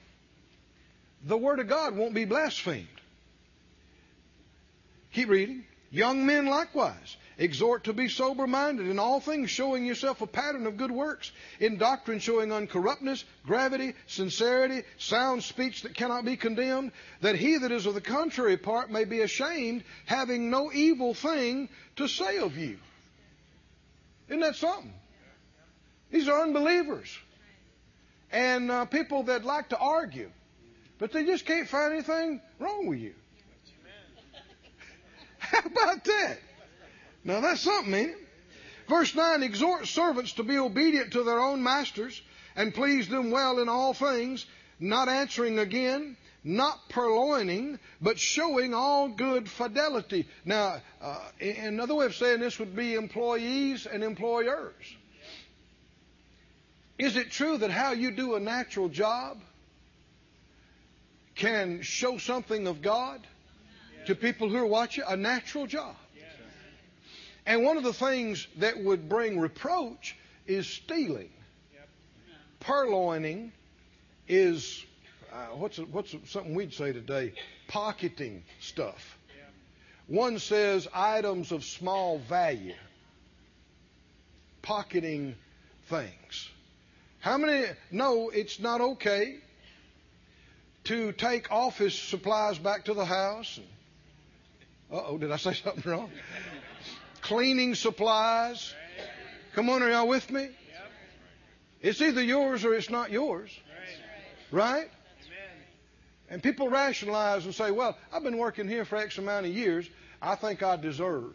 [1.24, 2.88] the Word of God won't be blasphemed.
[5.12, 5.64] Keep reading.
[5.92, 7.16] Young men likewise.
[7.36, 11.30] Exhort to be sober minded in all things, showing yourself a pattern of good works.
[11.60, 17.72] In doctrine, showing uncorruptness, gravity, sincerity, sound speech that cannot be condemned, that he that
[17.72, 22.56] is of the contrary part may be ashamed, having no evil thing to say of
[22.56, 22.78] you.
[24.28, 24.94] Isn't that something?
[26.10, 27.18] These are unbelievers.
[28.30, 30.30] And uh, people that like to argue,
[30.98, 33.14] but they just can't find anything wrong with you.
[35.60, 36.38] How about that?
[37.24, 38.16] Now that's something, ain't it?
[38.88, 42.20] Verse 9 exhort servants to be obedient to their own masters
[42.56, 44.44] and please them well in all things,
[44.80, 50.26] not answering again, not purloining, but showing all good fidelity.
[50.44, 54.74] Now, uh, another way of saying this would be employees and employers.
[56.98, 59.40] Is it true that how you do a natural job
[61.34, 63.26] can show something of God
[64.06, 65.04] to people who are watching?
[65.06, 65.96] A natural job.
[67.44, 71.30] And one of the things that would bring reproach is stealing.
[72.60, 73.50] Purloining
[74.28, 74.84] is
[75.32, 77.32] uh, what's what's something we'd say today?
[77.66, 79.18] Pocketing stuff.
[80.06, 82.74] One says items of small value.
[84.60, 85.34] Pocketing
[85.86, 86.50] things.
[87.18, 89.38] How many No, it's not okay
[90.84, 93.58] to take office supplies back to the house?
[93.58, 93.81] Uh
[94.92, 96.10] oh, did I say something wrong?
[97.22, 98.74] Cleaning supplies.
[99.54, 100.48] Come on, are y'all with me?
[101.80, 103.50] It's either yours or it's not yours.
[104.50, 104.88] Right?
[106.28, 109.88] And people rationalize and say, well, I've been working here for X amount of years.
[110.20, 111.34] I think I deserve.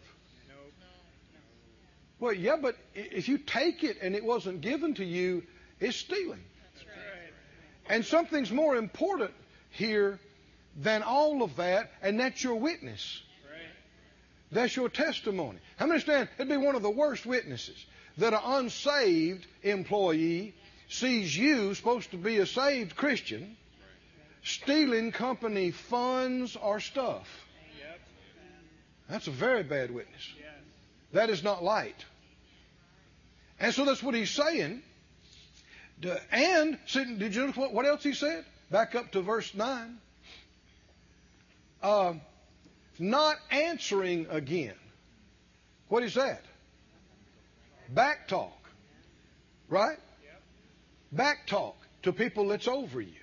[2.20, 5.44] Well, yeah, but if you take it and it wasn't given to you,
[5.78, 6.42] it's stealing.
[7.88, 9.30] And something's more important
[9.70, 10.18] here
[10.76, 13.22] than all of that, and that's your witness.
[14.50, 15.58] That's your testimony.
[15.76, 17.84] How many understand it'd be one of the worst witnesses
[18.16, 20.54] that an unsaved employee
[20.88, 23.56] sees you, supposed to be a saved Christian,
[24.42, 27.28] stealing company funds or stuff.
[29.08, 30.22] That's a very bad witness.
[31.12, 32.04] That is not light.
[33.58, 34.82] And so that's what he's saying.
[36.30, 38.44] And did you notice what else he said?
[38.70, 39.98] Back up to verse 9.
[41.82, 42.14] Uh,
[43.00, 44.74] not answering again.
[45.88, 46.42] What is that?
[47.88, 48.52] Back talk.
[49.68, 49.98] Right?
[51.12, 53.20] Back talk to people that's over you,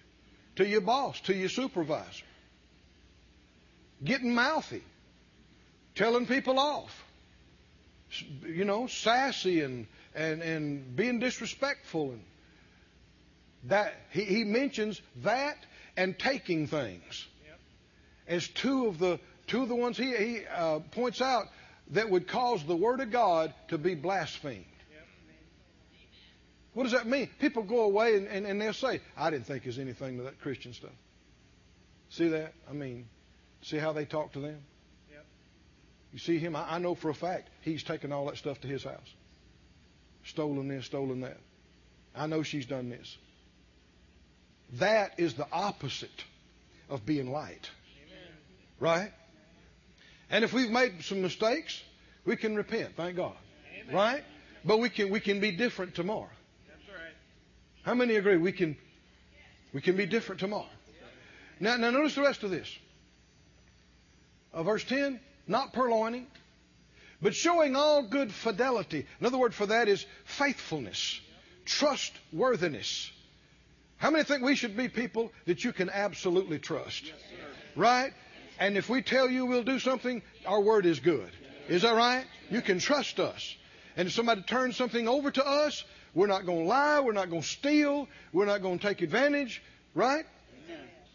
[0.56, 2.26] to your boss, to your supervisor.
[4.04, 4.84] Getting mouthy,
[5.96, 7.04] telling people off.
[8.46, 12.22] You know, sassy and, and, and being disrespectful and
[13.66, 15.58] that he, he mentions that
[15.98, 17.26] and taking things
[18.28, 21.46] as two of the two of the ones he, he uh, points out
[21.92, 24.66] that would cause the word of God to be blasphemed.
[26.74, 27.30] What does that mean?
[27.40, 30.42] People go away and, and, and they'll say, I didn't think there's anything to that
[30.42, 30.92] Christian stuff.
[32.10, 32.54] See that?
[32.70, 33.08] I mean,
[33.62, 34.62] see how they talk to them?
[36.16, 36.56] You see him?
[36.56, 39.14] I, I know for a fact he's taken all that stuff to his house.
[40.24, 41.38] Stolen this, stolen that.
[42.16, 43.18] I know she's done this.
[44.80, 46.24] That is the opposite
[46.90, 47.70] of being light.
[48.06, 48.34] Amen.
[48.80, 49.12] Right?
[50.36, 51.82] And if we've made some mistakes,
[52.26, 53.38] we can repent, thank God.
[53.82, 53.96] Amen.
[53.96, 54.24] Right?
[54.66, 56.28] But we can we can be different tomorrow.
[56.68, 57.14] That's right.
[57.84, 58.76] How many agree we can
[59.72, 60.68] we can be different tomorrow?
[61.62, 62.70] Now now notice the rest of this.
[64.54, 66.26] Uh, verse 10, not purloining,
[67.22, 69.06] but showing all good fidelity.
[69.22, 71.18] Another word for that is faithfulness,
[71.64, 73.10] trustworthiness.
[73.96, 77.06] How many think we should be people that you can absolutely trust?
[77.06, 77.16] Yes,
[77.78, 78.12] right?
[78.60, 81.30] And if we tell you we'll do something, our word is good.
[81.68, 82.26] Is that right?
[82.50, 83.56] You can trust us.
[83.98, 85.84] And if somebody turns something over to us,
[86.14, 87.00] we're not going to lie.
[87.00, 88.08] We're not going to steal.
[88.34, 89.62] We're not going to take advantage.
[89.94, 90.26] Right?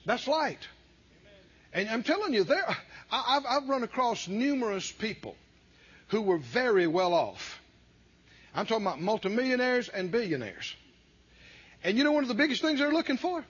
[0.06, 0.66] That's light.
[1.72, 2.76] And I'm telling you, there,
[3.12, 5.36] I've, I've run across numerous people
[6.08, 7.60] who were very well off.
[8.54, 10.74] I'm talking about multimillionaires and billionaires.
[11.84, 13.44] And you know one of the biggest things they're looking for?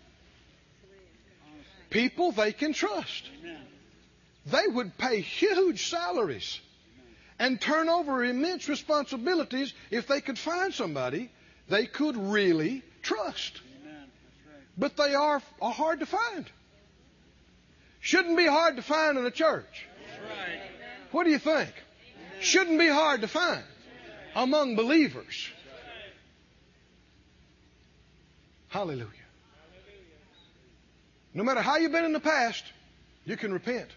[1.91, 3.29] people they can trust.
[4.47, 6.61] They would pay huge salaries
[7.39, 11.31] and turn over immense responsibilities if they could find somebody
[11.69, 13.61] they could really trust.
[14.77, 16.51] But they are, are hard to find.
[18.01, 19.87] Shouldn't be hard to find in a church.
[21.13, 21.71] What do you think?
[22.41, 23.63] Shouldn't be hard to find
[24.35, 25.49] among believers.
[28.69, 29.07] Hallelujah.
[31.35, 32.65] No matter how you've been in the past,
[33.25, 33.89] you can repent.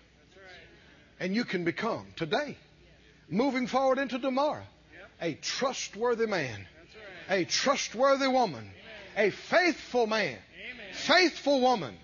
[1.24, 2.58] And you can become today,
[3.30, 4.66] moving forward into tomorrow,
[5.22, 6.68] a trustworthy man,
[7.30, 8.70] a trustworthy woman,
[9.16, 10.38] a faithful man,
[10.92, 11.96] faithful woman.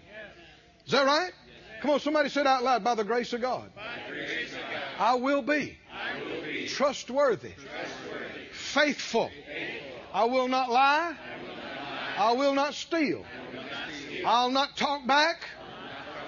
[0.85, 1.33] Is that right?
[1.81, 2.81] Come on, somebody say it out loud.
[2.81, 3.69] By the grace of God,
[4.97, 5.77] I will be,
[6.67, 7.51] trustworthy,
[8.53, 9.29] faithful.
[10.13, 11.13] I will not lie.
[12.17, 13.25] I will not steal.
[14.25, 15.41] I'll not talk back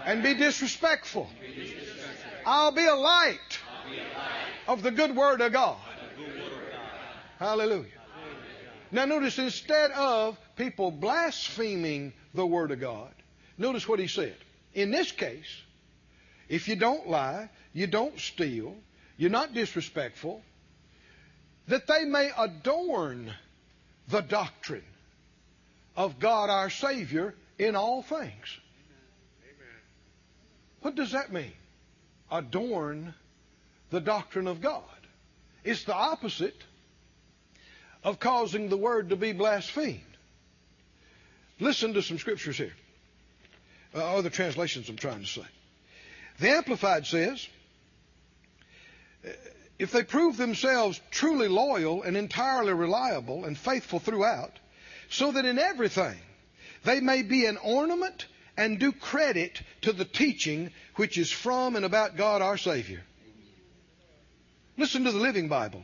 [0.05, 1.29] and be disrespectful.
[2.45, 3.59] I'll be a light
[4.67, 5.77] of the good word of God.
[7.39, 7.85] Hallelujah.
[8.91, 13.11] Now notice instead of people blaspheming the word of God,
[13.57, 14.35] notice what he said.
[14.73, 15.61] In this case,
[16.49, 18.75] if you don't lie, you don't steal,
[19.17, 20.41] you're not disrespectful,
[21.67, 23.33] that they may adorn
[24.09, 24.83] the doctrine
[25.95, 28.59] of God our Savior in all things.
[30.81, 31.53] What does that mean?
[32.31, 33.13] Adorn
[33.89, 34.83] the doctrine of God.
[35.63, 36.55] It's the opposite
[38.03, 39.99] of causing the word to be blasphemed.
[41.59, 42.73] Listen to some scriptures here.
[43.93, 45.45] Uh, other translations I'm trying to say.
[46.39, 47.47] The Amplified says,
[49.77, 54.51] if they prove themselves truly loyal and entirely reliable and faithful throughout,
[55.09, 56.17] so that in everything
[56.83, 58.25] they may be an ornament
[58.57, 63.01] and do credit to the teaching which is from and about God our Savior.
[64.77, 65.83] Listen to the Living Bible.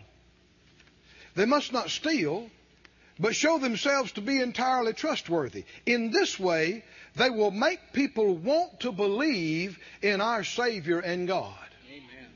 [1.36, 2.50] They must not steal,
[3.20, 5.66] but show themselves to be entirely trustworthy.
[5.86, 6.84] In this way,
[7.16, 11.54] they will make people want to believe in our Savior and God.
[11.90, 12.32] Amen.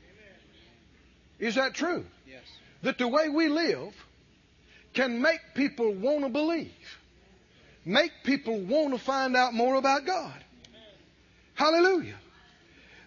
[1.38, 2.04] Is that true?
[2.26, 2.42] Yes.
[2.82, 3.94] That the way we live
[4.94, 6.98] can make people want to believe,
[7.84, 10.44] make people want to find out more about God.
[11.54, 12.16] Hallelujah.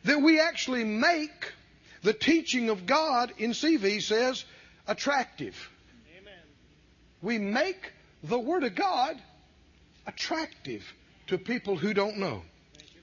[0.03, 1.53] That we actually make
[2.03, 4.45] the teaching of God NCV says
[4.87, 5.69] attractive.
[6.19, 6.33] Amen.
[7.21, 7.91] We make
[8.23, 9.19] the Word of God
[10.05, 10.83] attractive
[11.27, 12.43] to people who don't know.
[12.93, 13.01] You,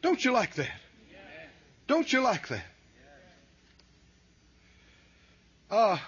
[0.00, 0.70] Don't you like that?
[1.86, 2.64] Don't you like that?
[5.70, 5.98] Uh,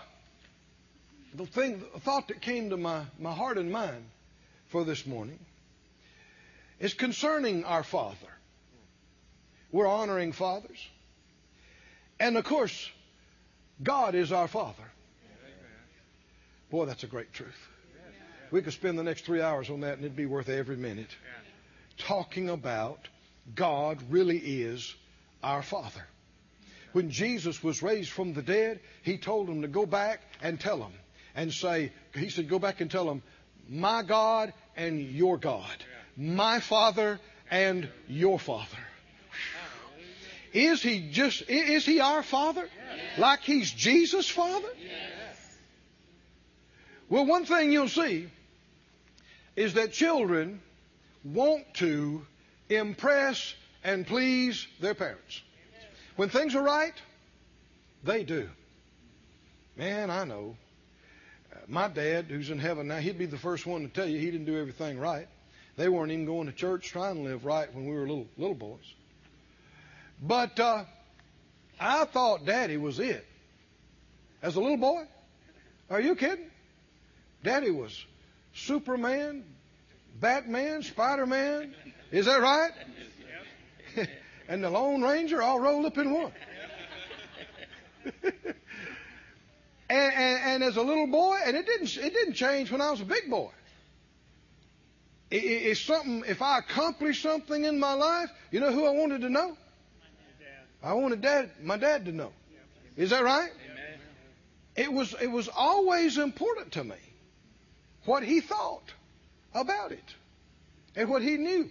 [1.35, 4.05] the thing, the thought that came to my, my heart and mind
[4.75, 5.39] for this morning
[6.81, 8.16] is concerning our Father.
[9.70, 10.85] We're honoring fathers.
[12.18, 12.91] And of course,
[13.81, 14.83] God is our Father.
[16.72, 17.55] Boy, that's a great truth.
[18.51, 21.14] We could spend the next three hours on that and it'd be worth every minute.
[21.97, 23.07] Talking about
[23.55, 24.93] God really is
[25.41, 26.05] our Father.
[26.91, 30.79] When Jesus was raised from the dead, he told them to go back and tell
[30.79, 30.95] them
[31.37, 33.22] and say, he said, go back and tell them,
[33.69, 35.85] my God and your God,
[36.17, 38.79] my Father and your Father.
[40.53, 42.69] Is he just, is he our Father?
[43.19, 44.69] Like he's Jesus' Father?
[47.09, 48.29] Well, one thing you'll see
[49.57, 50.61] is that children
[51.25, 52.25] want to
[52.69, 55.43] impress and please their parents.
[56.17, 56.95] When things are right,
[58.05, 58.49] they do.
[59.77, 60.57] Man, I know.
[61.66, 64.30] My dad, who's in heaven now, he'd be the first one to tell you he
[64.30, 65.28] didn't do everything right.
[65.76, 68.55] They weren't even going to church trying to live right when we were little little
[68.55, 68.94] boys.
[70.22, 70.84] But uh,
[71.80, 73.26] I thought Daddy was it.
[74.42, 75.05] As a little boy,
[75.90, 76.50] are you kidding?
[77.42, 78.05] Daddy was
[78.55, 79.44] Superman,
[80.20, 81.74] Batman, Spider Man.
[82.12, 82.72] Is that right?
[84.48, 86.32] and the Lone Ranger all rolled up in one.
[89.89, 92.91] and, and, and, as a little boy, and it didn't it didn't change when I
[92.91, 93.51] was a big boy.
[95.30, 96.24] It, it, it's something.
[96.26, 99.57] If I accomplished something in my life, you know who I wanted to know?
[100.82, 102.32] I wanted dad, my dad to know.
[102.97, 103.51] Is that right?
[103.70, 103.99] Amen.
[104.76, 106.97] It was it was always important to me
[108.05, 108.93] what he thought
[109.55, 110.14] about it
[110.97, 111.70] and what he knew.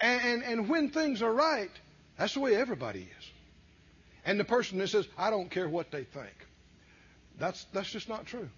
[0.00, 1.70] And, and, and when things are right,
[2.18, 3.30] that's the way everybody is.
[4.24, 6.45] And the person that says, I don't care what they think,
[7.38, 8.48] that's, that's just not true.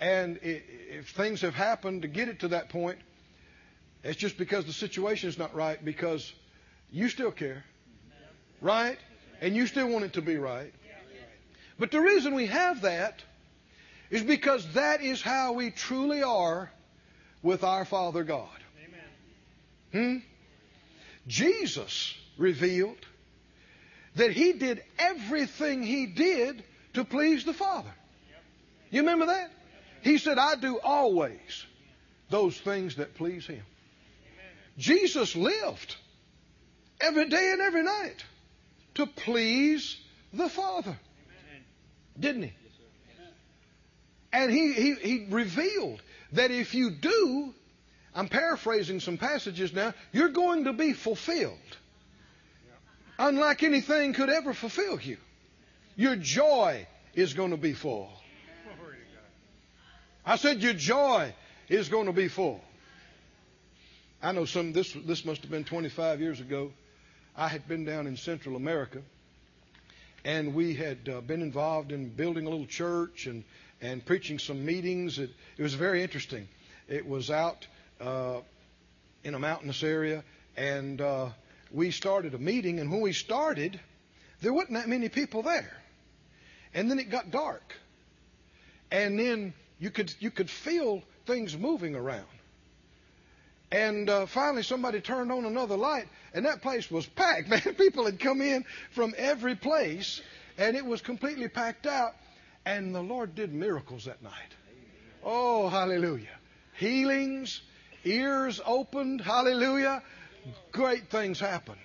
[0.00, 2.98] And if things have happened to get it to that point,
[4.04, 6.30] It's just because the situation is not right because
[6.90, 7.64] you still care.
[8.60, 8.98] Right?
[9.40, 10.72] And you still want it to be right.
[11.78, 13.22] But the reason we have that
[14.10, 16.70] is because that is how we truly are
[17.42, 18.48] with our Father God.
[19.92, 20.16] Hmm?
[21.26, 22.98] Jesus revealed
[24.16, 26.62] that he did everything he did
[26.94, 27.92] to please the Father.
[28.90, 29.50] You remember that?
[30.02, 31.66] He said, I do always
[32.30, 33.62] those things that please him.
[34.76, 35.96] Jesus lived
[37.00, 38.24] every day and every night
[38.94, 39.96] to please
[40.32, 40.98] the Father.
[42.18, 42.52] Didn't he?
[44.32, 47.54] And he, he, he revealed that if you do,
[48.14, 51.58] I'm paraphrasing some passages now, you're going to be fulfilled.
[53.18, 55.18] Unlike anything could ever fulfill you.
[55.96, 58.10] Your joy is going to be full.
[60.26, 61.34] I said your joy
[61.68, 62.60] is going to be full.
[64.22, 66.72] I know some this this must have been 25 years ago.
[67.36, 69.02] I had been down in Central America,
[70.24, 73.44] and we had uh, been involved in building a little church and
[73.82, 75.18] and preaching some meetings.
[75.18, 76.48] It, it was very interesting.
[76.88, 77.66] It was out
[78.00, 78.40] uh,
[79.24, 80.24] in a mountainous area,
[80.56, 81.28] and uh,
[81.70, 82.80] we started a meeting.
[82.80, 83.78] And when we started,
[84.40, 85.83] there wasn't that many people there.
[86.74, 87.74] And then it got dark,
[88.90, 92.26] and then you could you could feel things moving around.
[93.70, 97.48] And uh, finally, somebody turned on another light, and that place was packed.
[97.48, 100.20] Man, people had come in from every place,
[100.58, 102.14] and it was completely packed out.
[102.66, 104.32] And the Lord did miracles that night.
[105.24, 106.38] Oh, hallelujah.
[106.74, 107.60] Healings,
[108.04, 110.02] ears opened, hallelujah.
[110.72, 111.80] Great things happened.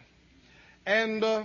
[0.85, 1.43] And uh,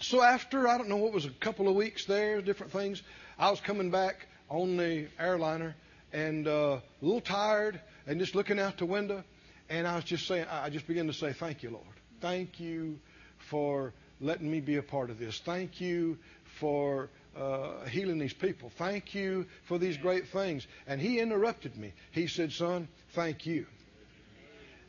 [0.00, 3.02] so after, I don't know what was a couple of weeks there, different things,
[3.38, 5.74] I was coming back on the airliner
[6.12, 9.24] and uh, a little tired and just looking out the window.
[9.68, 11.84] And I was just saying, I just began to say, Thank you, Lord.
[12.20, 12.98] Thank you
[13.38, 15.38] for letting me be a part of this.
[15.40, 16.16] Thank you
[16.58, 18.70] for uh, healing these people.
[18.78, 20.66] Thank you for these great things.
[20.86, 21.92] And he interrupted me.
[22.10, 23.66] He said, Son, thank you.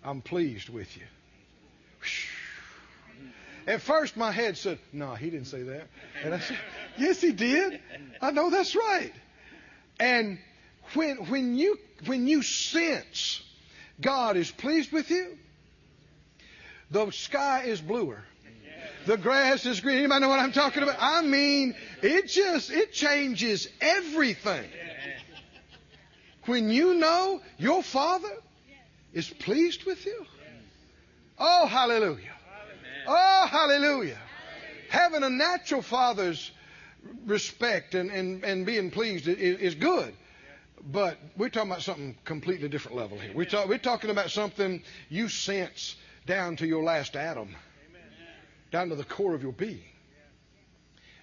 [0.04, 1.04] I'm pleased with you.
[3.70, 5.88] At first, my head said, No, he didn't say that.
[6.24, 6.58] And I said,
[6.98, 7.80] Yes, he did.
[8.20, 9.14] I know that's right.
[10.00, 10.40] And
[10.96, 13.44] when, when, you, when you sense
[14.02, 15.38] God is pleased with you,
[16.90, 18.24] the sky is bluer.
[19.06, 20.00] The grass is green.
[20.00, 20.96] Anybody know what I'm talking about?
[21.00, 24.66] I mean, it just, it changes everything.
[26.46, 28.34] When you know your Father
[29.14, 30.26] is pleased with you.
[31.38, 32.34] Oh, hallelujah.
[33.12, 34.20] Oh, hallelujah.
[34.90, 36.52] Having a natural father's
[37.26, 40.14] respect and, and, and being pleased is, is good.
[40.92, 43.32] But we're talking about something completely different level here.
[43.34, 45.96] We're, talk, we're talking about something you sense
[46.28, 47.56] down to your last atom,
[48.72, 49.82] down to the core of your being.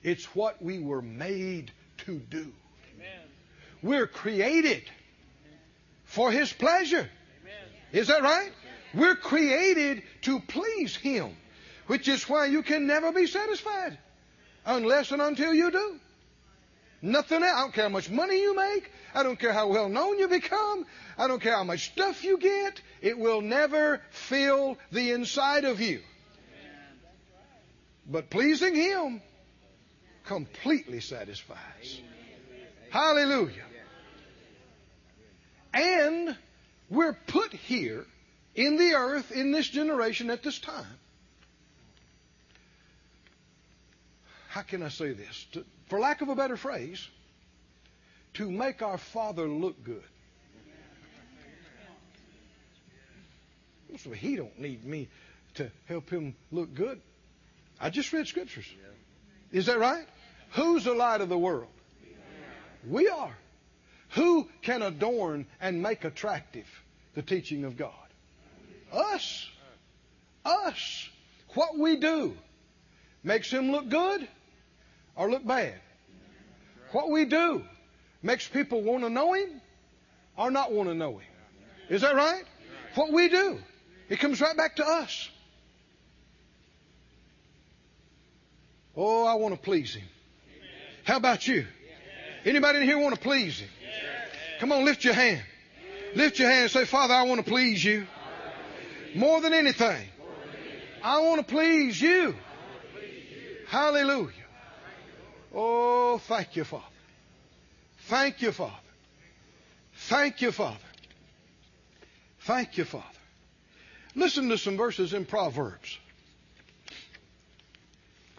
[0.02, 2.52] It's what we were made to do.
[3.80, 4.82] We're created
[6.04, 7.08] for His pleasure.
[7.92, 8.50] Is that right?
[8.92, 11.36] We're created to please Him,
[11.86, 13.98] which is why you can never be satisfied
[14.64, 16.00] unless and until you do.
[17.02, 17.54] Nothing else.
[17.54, 18.90] I don't care how much money you make.
[19.14, 20.86] I don't care how well known you become.
[21.16, 22.80] I don't care how much stuff you get.
[23.00, 26.00] It will never fill the inside of you.
[28.08, 29.22] But pleasing Him
[30.24, 32.00] completely satisfies.
[32.90, 33.64] Hallelujah.
[35.74, 36.36] And
[36.88, 38.06] we're put here
[38.54, 40.86] in the earth in this generation at this time.
[44.56, 45.46] How can I say this?
[45.52, 47.06] To, for lack of a better phrase,
[48.32, 50.02] to make our Father look good.
[53.98, 55.08] So he don't need me
[55.56, 57.02] to help him look good.
[57.78, 58.64] I just read scriptures.
[59.52, 60.06] Is that right?
[60.52, 61.68] Who's the light of the world?
[62.88, 63.36] We are.
[64.12, 66.66] Who can adorn and make attractive
[67.14, 67.92] the teaching of God?
[68.90, 69.50] Us.
[70.46, 71.10] Us.
[71.48, 72.34] What we do
[73.22, 74.26] makes him look good
[75.16, 75.74] or look bad.
[76.92, 77.64] What we do
[78.22, 79.60] makes people want to know him
[80.36, 81.32] or not want to know him.
[81.88, 82.44] Is that right?
[82.94, 83.58] What we do.
[84.08, 85.28] It comes right back to us.
[88.96, 90.06] Oh, I want to please him.
[91.04, 91.66] How about you?
[92.44, 93.68] Anybody in here want to please him?
[94.60, 95.42] Come on, lift your hand.
[96.14, 98.06] Lift your hand and say, Father, I want to please you.
[99.14, 100.08] More than anything.
[101.02, 102.34] I want to please you.
[103.68, 104.32] Hallelujah.
[105.58, 106.84] Oh, thank you, Father.
[108.08, 108.74] Thank you, Father.
[109.94, 110.76] Thank you, Father.
[112.40, 113.04] Thank you, Father.
[114.14, 115.98] Listen to some verses in Proverbs.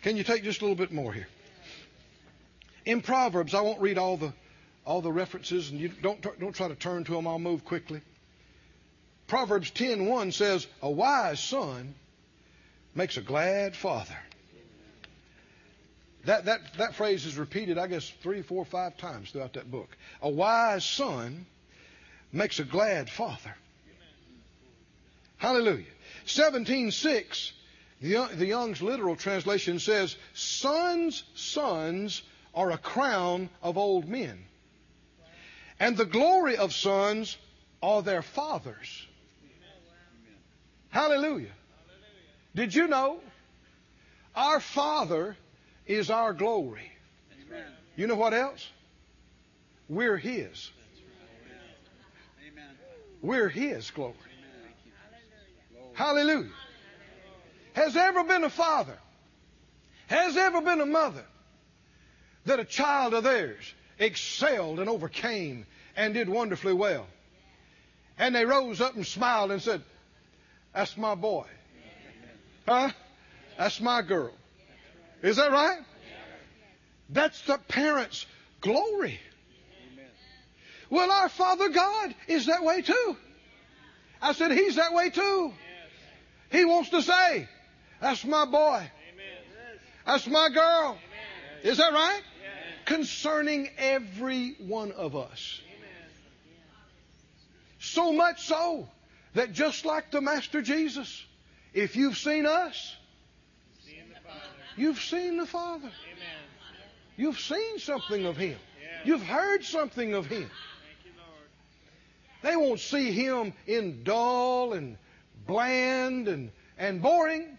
[0.04, 1.28] Can you take just a little bit more here?
[2.86, 4.32] In Proverbs, I won't read all the
[4.86, 7.28] all the references, and you don't don't try to turn to them.
[7.28, 8.02] I'll move quickly.
[9.26, 11.96] Proverbs 10:1 says, "A wise son
[12.94, 14.18] makes a glad father."
[16.28, 19.88] That, that, that phrase is repeated, I guess, three, four, five times throughout that book.
[20.22, 21.46] A wise son
[22.34, 23.56] makes a glad father.
[25.38, 25.86] Hallelujah.
[26.26, 27.52] 17.6,
[28.02, 32.22] the, the Young's literal translation says, Sons, sons
[32.54, 34.38] are a crown of old men.
[35.80, 37.38] And the glory of sons
[37.82, 39.08] are their fathers.
[40.90, 41.54] Hallelujah.
[42.54, 43.22] Did you know
[44.36, 45.38] our Father
[45.88, 46.92] is our glory?
[47.96, 48.68] You know what else?
[49.90, 50.72] We're His.
[53.22, 54.14] We're His glory.
[55.94, 56.52] Hallelujah.
[57.74, 58.98] Has there ever been a father?
[60.08, 61.26] Has there ever been a mother
[62.46, 65.66] that a child of theirs excelled and overcame
[65.96, 67.08] and did wonderfully well?
[68.20, 69.82] And they rose up and smiled and said,
[70.74, 71.46] That's my boy.
[72.68, 72.92] Huh?
[73.58, 74.34] That's my girl.
[75.22, 75.80] Is that right?
[77.10, 78.26] That's the parent's
[78.62, 79.20] glory.
[80.90, 83.18] Well, our Father God is that way too.
[84.22, 85.54] I said, He's that way too.
[86.52, 87.48] He wants to say,
[88.02, 88.90] That's my boy.
[90.06, 90.98] That's my girl.
[91.64, 92.22] Is that right?
[92.86, 95.62] Concerning every one of us.
[97.80, 98.88] So much so
[99.34, 101.26] that just like the Master Jesus,
[101.74, 102.97] if you've seen us,
[104.78, 105.92] you've seen the Father.
[107.16, 108.58] You've seen something of Him.
[109.04, 110.50] You've heard something of Him.
[112.44, 114.98] They won't see Him in dull and
[115.46, 117.58] bland and, and boring.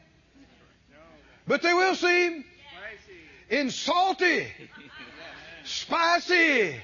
[1.46, 2.44] But they will see Him
[3.50, 4.46] in salty,
[5.64, 6.76] spicy,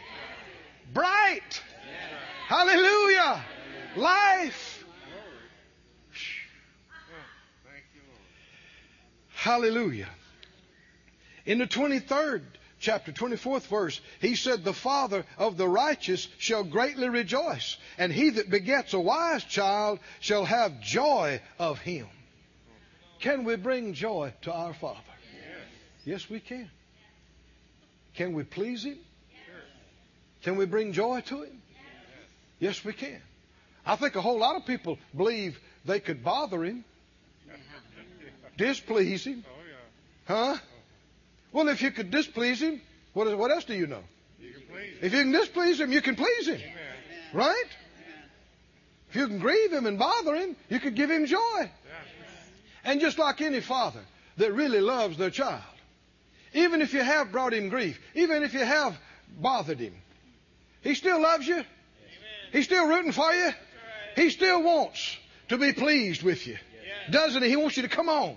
[0.93, 1.62] bright.
[2.49, 3.43] Hallelujah.
[3.97, 4.85] Life.
[9.35, 10.09] Hallelujah.
[11.47, 12.43] In the 23rd
[12.81, 18.31] chapter, 24th verse, he said, The father of the righteous shall greatly rejoice, and he
[18.31, 22.07] that begets a wise child shall have joy of him.
[23.21, 25.01] Can we bring joy to our Father?
[26.05, 26.71] Yes, yes we can.
[28.15, 28.99] Can we please Him?
[30.43, 31.63] Can we bring joy to Him?
[32.59, 33.21] Yes, we can.
[33.85, 36.85] I think a whole lot of people believe they could bother Him,
[38.57, 39.45] displease Him.
[40.29, 40.57] Oh, huh?
[41.55, 42.83] Well, if you could displease Him,
[43.15, 44.03] what, is, what else do you know?
[44.41, 46.57] You can please If you can displease Him, you can please Him.
[46.57, 46.75] Amen.
[47.33, 47.65] Right?
[49.09, 51.71] If you can grieve Him and bother Him, you could give Him joy.
[52.85, 54.01] And just like any father
[54.37, 55.63] that really loves their child,
[56.55, 58.97] even if you have brought him grief, even if you have
[59.41, 59.95] bothered him,
[60.83, 61.65] he still loves you.
[62.53, 63.51] He's still rooting for you.
[64.17, 65.17] He still wants
[65.49, 66.57] to be pleased with you.
[67.11, 67.49] Doesn't he?
[67.49, 68.37] He wants you to come on.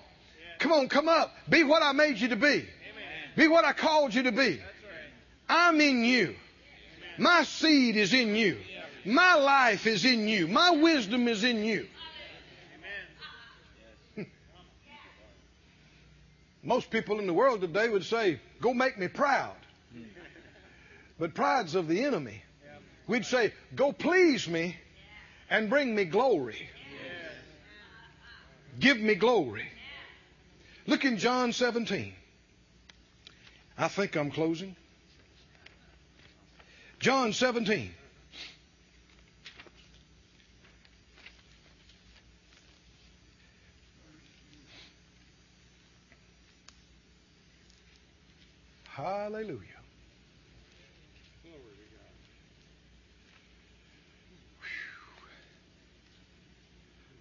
[0.59, 1.35] Come on, come up.
[1.49, 2.65] Be what I made you to be.
[3.37, 4.59] Be what I called you to be.
[5.47, 6.35] I'm in you.
[7.19, 8.57] My seed is in you.
[9.05, 10.47] My life is in you.
[10.47, 11.85] My wisdom is in you.
[16.63, 19.53] Most people in the world today would say, Go make me proud.
[21.19, 22.41] But pride's of the enemy.
[23.05, 24.75] We'd say, Go please me
[25.49, 26.69] and bring me glory.
[28.79, 29.67] Give me glory.
[30.87, 32.13] Look in John 17.
[33.77, 34.75] I think I'm closing.
[36.99, 37.91] John 17.
[48.85, 49.59] Hallelujah.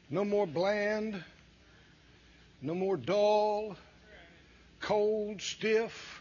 [0.09, 1.23] No more bland.
[2.63, 3.77] No more dull,
[4.81, 6.16] cold, stiff,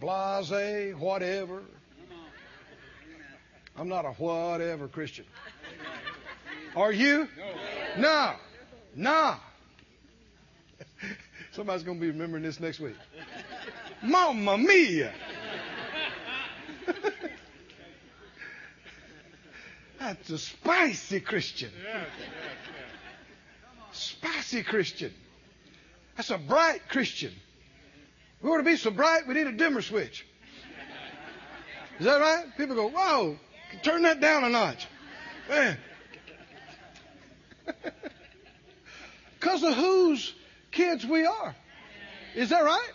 [0.00, 1.62] blase, whatever.
[3.76, 5.24] I'm not a whatever Christian.
[6.76, 7.28] Are you?
[7.98, 8.34] No.
[8.94, 9.36] No.
[11.52, 12.96] Somebody's going to be remembering this next week.
[14.02, 15.12] Mamma mia!
[19.98, 21.70] That's a spicy Christian.
[23.92, 25.12] Spicy Christian.
[26.16, 27.32] That's a bright Christian.
[28.44, 30.26] We want to be so bright, we need a dimmer switch.
[31.98, 32.44] Is that right?
[32.58, 33.38] People go, whoa,
[33.82, 34.86] turn that down a notch.
[35.48, 35.78] Man.
[39.40, 40.34] because of whose
[40.72, 41.56] kids we are.
[42.34, 42.92] Is that right?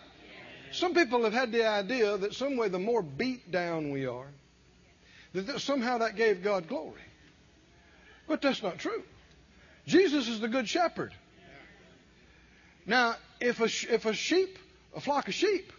[0.72, 4.28] Some people have had the idea that some way the more beat down we are,
[5.34, 7.02] that somehow that gave God glory.
[8.28, 9.02] But that's not true.
[9.88, 11.12] Jesus is the good shepherd.
[12.86, 14.60] Now, if a, if a sheep,
[14.96, 15.72] a flock of sheep,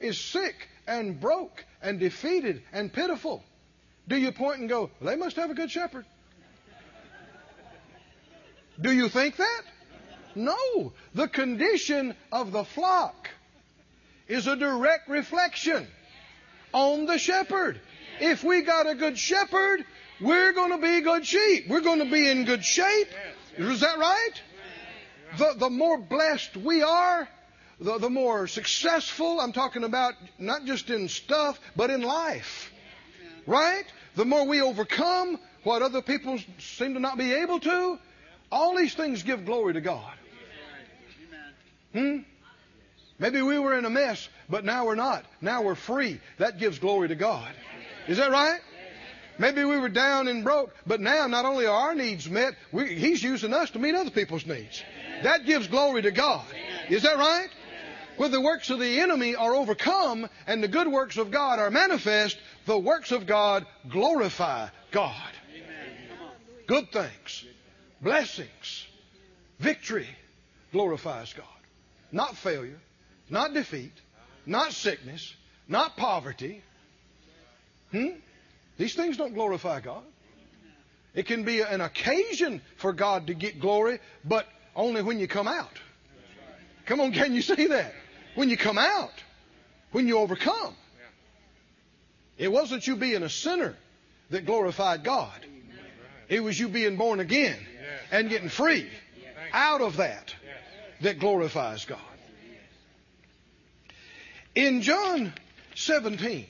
[0.00, 0.54] is sick
[0.86, 3.42] and broke and defeated and pitiful,
[4.08, 6.04] do you point and go, they must have a good shepherd?
[8.80, 9.62] Do you think that?
[10.34, 10.92] No.
[11.14, 13.30] The condition of the flock
[14.26, 15.86] is a direct reflection
[16.72, 17.80] on the shepherd.
[18.20, 19.84] If we got a good shepherd,
[20.20, 21.68] we're going to be good sheep.
[21.68, 23.08] We're going to be in good shape.
[23.56, 24.42] Is that right?
[25.38, 27.28] The, the more blessed we are,
[27.84, 32.72] the, the more successful, I'm talking about not just in stuff, but in life.
[33.46, 33.84] Right?
[34.16, 37.98] The more we overcome what other people seem to not be able to,
[38.50, 40.12] all these things give glory to God.
[41.92, 42.18] Hmm?
[43.18, 45.24] Maybe we were in a mess, but now we're not.
[45.40, 46.20] Now we're free.
[46.38, 47.52] That gives glory to God.
[48.08, 48.60] Is that right?
[49.38, 52.94] Maybe we were down and broke, but now not only are our needs met, we,
[52.94, 54.82] He's using us to meet other people's needs.
[55.22, 56.44] That gives glory to God.
[56.88, 57.48] Is that right?
[58.16, 61.70] When the works of the enemy are overcome and the good works of God are
[61.70, 65.30] manifest, the works of God glorify God.
[66.66, 67.44] Good things,
[68.00, 68.86] blessings,
[69.58, 70.08] victory
[70.72, 71.46] glorifies God.
[72.12, 72.80] Not failure,
[73.28, 73.92] not defeat,
[74.46, 75.34] not sickness,
[75.68, 76.62] not poverty.
[77.90, 78.18] Hmm?
[78.78, 80.04] These things don't glorify God.
[81.14, 85.46] It can be an occasion for God to get glory, but only when you come
[85.46, 85.78] out.
[86.86, 87.94] Come on, can you see that?
[88.34, 89.12] When you come out,
[89.92, 90.74] when you overcome.
[92.36, 93.76] It wasn't you being a sinner
[94.30, 95.46] that glorified God.
[96.28, 97.58] It was you being born again
[98.10, 98.88] and getting free
[99.52, 100.34] out of that
[101.00, 101.98] that glorifies God.
[104.54, 105.32] In John
[105.76, 106.46] 17,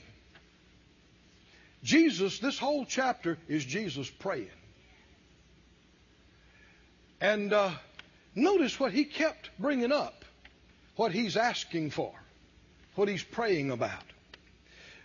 [1.83, 4.49] Jesus, this whole chapter is Jesus praying.
[7.21, 7.71] And uh,
[8.33, 10.24] notice what he kept bringing up,
[10.95, 12.11] what he's asking for,
[12.95, 14.03] what he's praying about.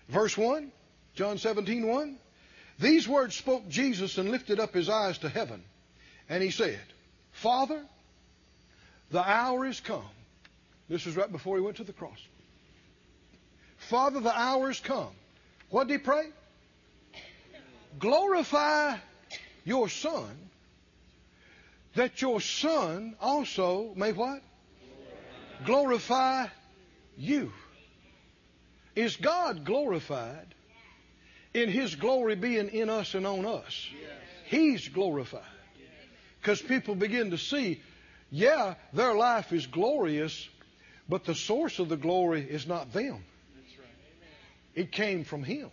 [0.09, 0.70] Verse 1,
[1.14, 2.16] John 17, 1.
[2.78, 5.62] These words spoke Jesus and lifted up his eyes to heaven.
[6.28, 6.80] And he said,
[7.32, 7.82] Father,
[9.11, 10.05] the hour is come.
[10.88, 12.18] This was right before he went to the cross.
[13.76, 15.11] Father, the hour is come.
[15.70, 16.24] What did he pray?
[17.99, 18.97] Glorify
[19.64, 20.30] your Son,
[21.95, 24.43] that your Son also may what?
[25.64, 26.46] Glorify
[27.16, 27.52] you.
[28.96, 30.54] Is God glorified
[31.54, 33.88] in His glory being in us and on us?
[34.46, 35.42] He's glorified.
[36.40, 37.82] Because people begin to see,
[38.30, 40.48] yeah, their life is glorious,
[41.08, 43.24] but the source of the glory is not them.
[44.74, 45.70] It came from Him.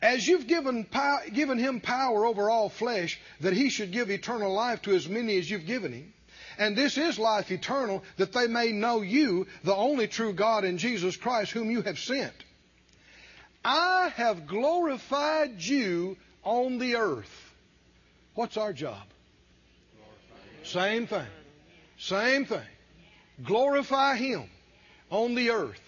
[0.00, 0.86] As you've given,
[1.32, 5.36] given him power over all flesh, that he should give eternal life to as many
[5.38, 6.12] as you've given him.
[6.58, 10.76] And this is life eternal, that they may know you, the only true God, in
[10.76, 12.34] Jesus Christ, whom you have sent.
[13.64, 17.54] I have glorified you on the earth.
[18.34, 19.02] What's our job?
[20.64, 21.26] Same thing.
[21.96, 22.66] Same thing.
[23.44, 24.50] Glorify Him
[25.10, 25.80] on the earth.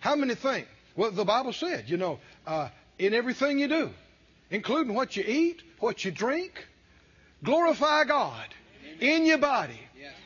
[0.00, 0.66] How many think?
[0.96, 3.90] Well, the Bible said, you know, uh, in everything you do,
[4.50, 6.66] including what you eat, what you drink.
[7.44, 8.46] Glorify God
[8.98, 9.78] in your body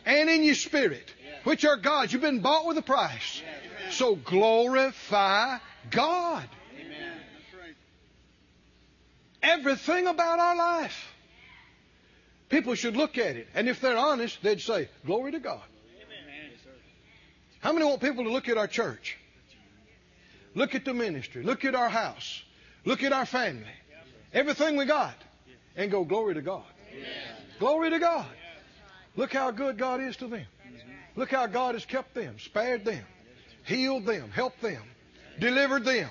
[0.04, 1.12] and in your spirit,
[1.44, 2.12] which are God's.
[2.12, 3.42] You've been bought with a price.
[3.90, 5.58] So glorify
[5.90, 6.48] God.
[9.42, 11.06] Everything about our life.
[12.50, 13.48] People should look at it.
[13.54, 15.62] And if they're honest, they'd say, Glory to God.
[17.60, 19.16] How many want people to look at our church?
[20.54, 21.42] Look at the ministry.
[21.42, 22.42] Look at our house.
[22.84, 23.66] Look at our family,
[24.32, 25.14] everything we got,
[25.76, 26.64] and go, Glory to God.
[27.58, 28.26] Glory to God.
[29.20, 30.46] Look how good God is to them.
[31.14, 33.04] Look how God has kept them, spared them,
[33.64, 34.82] healed them, helped them,
[35.38, 36.08] delivered them.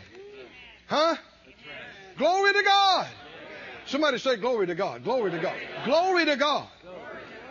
[0.86, 1.16] Huh?
[2.20, 3.08] Glory to God.
[3.88, 5.04] Somebody say, Glory to God.
[5.04, 5.56] Glory to God.
[5.86, 6.68] Glory to God.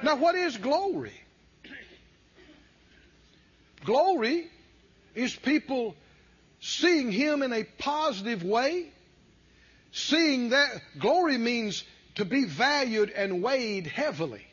[0.04, 1.20] Now, what is glory?
[3.84, 4.46] Glory
[5.16, 5.96] is people
[6.60, 8.92] seeing Him in a positive way
[9.90, 11.82] Seeing that glory means
[12.16, 14.47] to be valued and weighed heavily.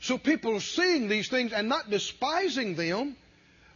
[0.00, 3.16] So people seeing these things and not despising them,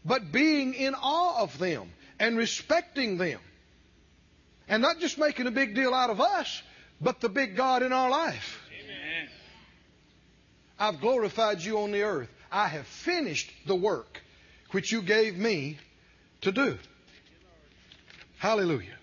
[0.04, 3.40] but being in awe of them and respecting them.
[4.66, 6.62] And not just making a big deal out of us,
[7.00, 8.62] but the big God in our life.
[8.82, 9.28] Amen.
[10.78, 12.30] I've glorified you on the earth.
[12.50, 14.22] I have finished the work
[14.70, 15.78] which you gave me
[16.40, 16.78] to do.
[18.38, 18.96] Hallelujah.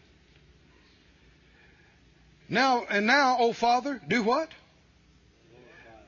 [2.50, 4.50] Now, and now, O Father, do what?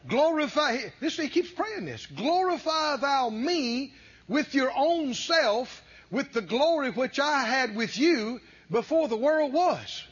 [0.07, 0.77] Glorify.
[0.99, 2.05] This he keeps praying this.
[2.05, 3.93] Glorify thou me
[4.27, 8.39] with your own self, with the glory which I had with you
[8.69, 10.03] before the world was.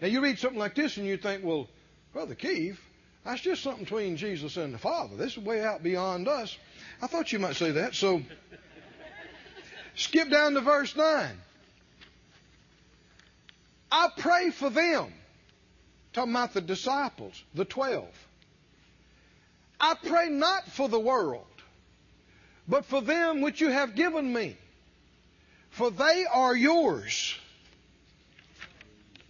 [0.00, 1.68] Now you read something like this and you think, well,
[2.12, 2.78] Brother Keith,
[3.24, 5.16] that's just something between Jesus and the Father.
[5.16, 6.56] This is way out beyond us.
[7.00, 7.94] I thought you might say that.
[7.94, 8.22] So
[9.94, 11.36] skip down to verse 9.
[13.90, 15.12] I pray for them.
[16.12, 18.08] Talking about the disciples, the twelve.
[19.80, 21.46] I pray not for the world,
[22.66, 24.56] but for them which you have given me,
[25.70, 27.34] for they are yours.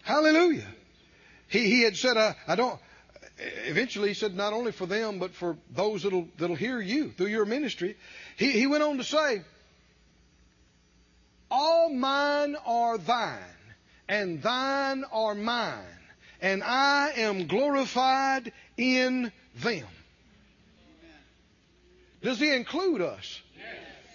[0.03, 0.67] Hallelujah.
[1.49, 2.79] He, he had said, I, I don't,
[3.67, 7.27] eventually he said, not only for them, but for those that'll, that'll hear you through
[7.27, 7.97] your ministry.
[8.37, 9.43] He, he went on to say,
[11.51, 13.41] All mine are thine,
[14.09, 15.83] and thine are mine,
[16.41, 19.87] and I am glorified in them.
[22.27, 23.41] Does he include us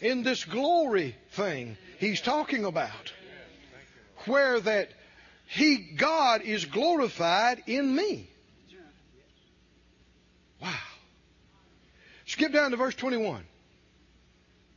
[0.01, 3.14] in this glory thing he's talking about?
[4.26, 4.89] Where that
[5.47, 8.30] he, God, is glorified in me.
[10.62, 10.74] Wow.
[12.26, 13.45] Skip down to verse 21.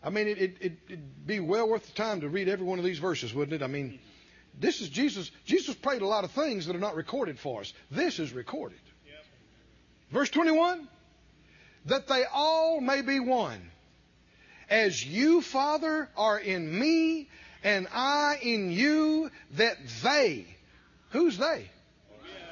[0.01, 2.85] I mean, it, it, it'd be well worth the time to read every one of
[2.85, 3.65] these verses, wouldn't it?
[3.65, 3.99] I mean,
[4.61, 5.33] this is Jesus.
[5.45, 7.75] Jesus prayed a lot of things that are not recorded for us.
[7.91, 8.79] This is recorded.
[10.13, 10.87] Verse 21
[11.87, 13.71] that they all may be one.
[14.69, 17.29] As you, Father, are in me,
[17.63, 20.47] and I in you, that they,
[21.11, 21.71] who's they?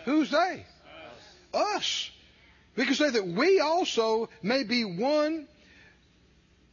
[0.05, 0.67] Who's they?
[1.55, 2.11] Us.
[2.77, 5.47] We can say that we also may be one,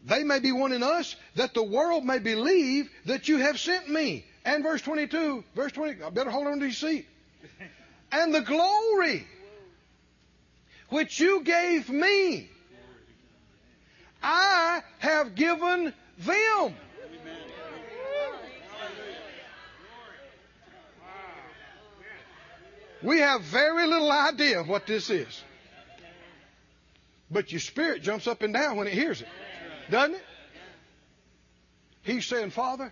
[0.05, 3.89] they may be one in us, that the world may believe that you have sent
[3.89, 4.25] me.
[4.45, 7.05] And verse 22, verse 20, I better hold on to your seat.
[8.11, 9.27] And the glory
[10.89, 12.49] which you gave me,
[14.21, 16.75] I have given them.
[23.01, 25.43] We have very little idea what this is.
[27.31, 29.27] But your spirit jumps up and down when it hears it.
[29.89, 30.23] Doesn't it?
[32.01, 32.91] He's saying, Father,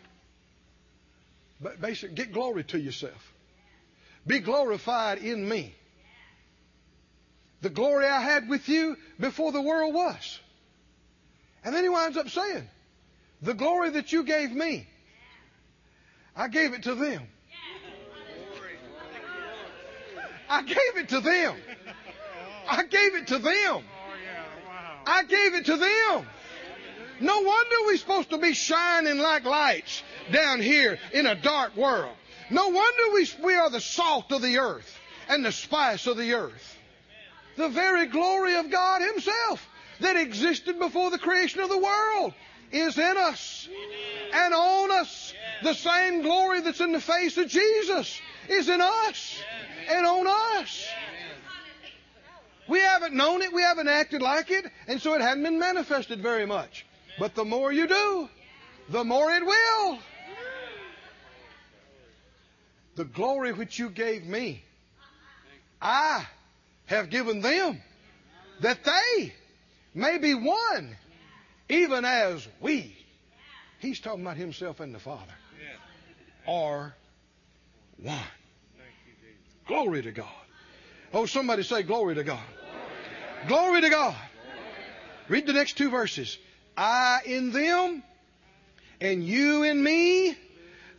[1.81, 3.33] basically, get glory to yourself.
[4.25, 5.73] Be glorified in me.
[7.61, 10.39] The glory I had with you before the world was.
[11.63, 12.67] And then he winds up saying,
[13.41, 14.87] The glory that you gave me,
[16.35, 17.23] I gave it to them.
[20.49, 21.55] I gave it to them.
[22.69, 23.83] I gave it to them.
[25.05, 26.27] I gave it to them.
[27.19, 32.15] No wonder we're supposed to be shining like lights down here in a dark world.
[32.49, 36.33] No wonder we, we are the salt of the earth and the spice of the
[36.33, 36.76] earth.
[37.57, 39.67] The very glory of God Himself
[39.99, 42.33] that existed before the creation of the world
[42.71, 43.67] is in us
[44.33, 45.33] and on us.
[45.63, 49.39] The same glory that's in the face of Jesus is in us
[49.89, 50.27] and on
[50.59, 50.87] us.
[52.67, 56.21] We haven't known it, we haven't acted like it, and so it hadn't been manifested
[56.21, 56.85] very much.
[57.17, 58.29] But the more you do,
[58.89, 59.99] the more it will.
[62.95, 64.63] The glory which you gave me,
[65.81, 66.25] I
[66.87, 67.81] have given them,
[68.61, 69.33] that they
[69.93, 70.95] may be one,
[71.69, 72.97] even as we.
[73.79, 75.33] He's talking about himself and the Father.
[76.47, 76.95] Are
[78.01, 78.17] one.
[79.67, 80.27] Glory to God.
[81.13, 82.43] Oh, somebody say glory to God.
[83.47, 84.15] Glory to God.
[85.27, 86.37] Read the next two verses.
[86.77, 88.01] I in them,
[89.01, 90.37] and you in me,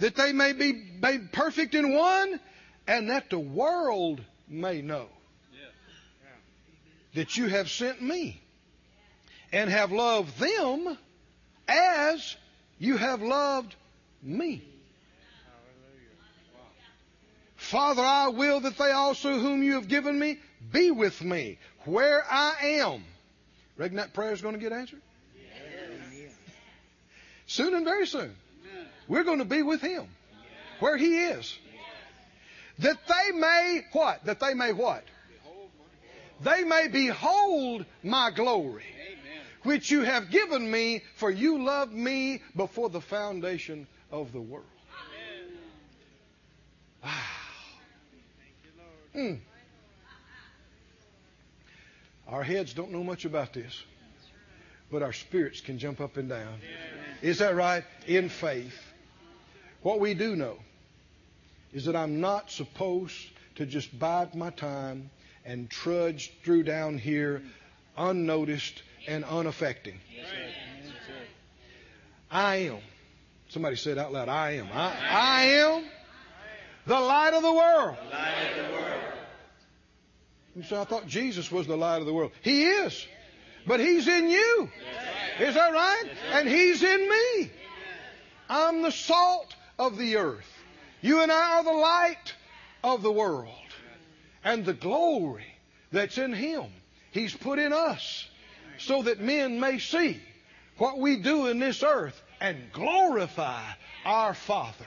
[0.00, 2.38] that they may be made perfect in one,
[2.86, 5.08] and that the world may know
[7.18, 8.40] that you have sent me
[9.50, 10.96] and have loved them
[11.66, 12.36] as
[12.78, 13.74] you have loved
[14.22, 14.62] me.
[17.56, 20.38] Father, I will that they also whom you have given me
[20.72, 22.54] be with me where I
[22.84, 23.02] am.
[23.76, 25.02] Reckon that prayer is going to get answered?
[25.36, 26.30] Yes.
[27.48, 28.32] Soon and very soon.
[29.08, 30.06] We're going to be with him
[30.78, 31.58] where he is.
[32.78, 34.24] That they may what?
[34.24, 35.02] That they may what?
[36.40, 38.84] They may behold my glory
[39.62, 44.64] which you have given me, for you loved me before the foundation of the world.
[47.02, 47.10] Wow.
[49.14, 49.38] Mm.
[52.28, 53.82] Our heads don't know much about this,
[54.90, 56.60] but our spirits can jump up and down.
[57.22, 57.84] Is that right?
[58.06, 58.78] In faith.
[59.82, 60.58] What we do know
[61.72, 63.16] is that I'm not supposed
[63.56, 65.10] to just bide my time
[65.48, 67.42] and trudge through down here
[67.96, 69.98] unnoticed and unaffecting.
[72.30, 72.78] I am.
[73.48, 74.68] Somebody said out loud, I am.
[74.70, 75.84] I, I am
[76.86, 77.96] the light of the world.
[80.54, 82.32] You say, I thought Jesus was the light of the world.
[82.42, 83.06] He is.
[83.66, 84.68] But He's in you.
[85.40, 86.04] Is that right?
[86.32, 87.50] And He's in me.
[88.50, 90.50] I'm the salt of the earth.
[91.00, 92.34] You and I are the light
[92.84, 93.54] of the world.
[94.48, 95.44] And the glory
[95.92, 96.64] that's in Him,
[97.10, 98.26] He's put in us
[98.78, 100.18] so that men may see
[100.78, 103.62] what we do in this earth and glorify
[104.06, 104.86] our Father.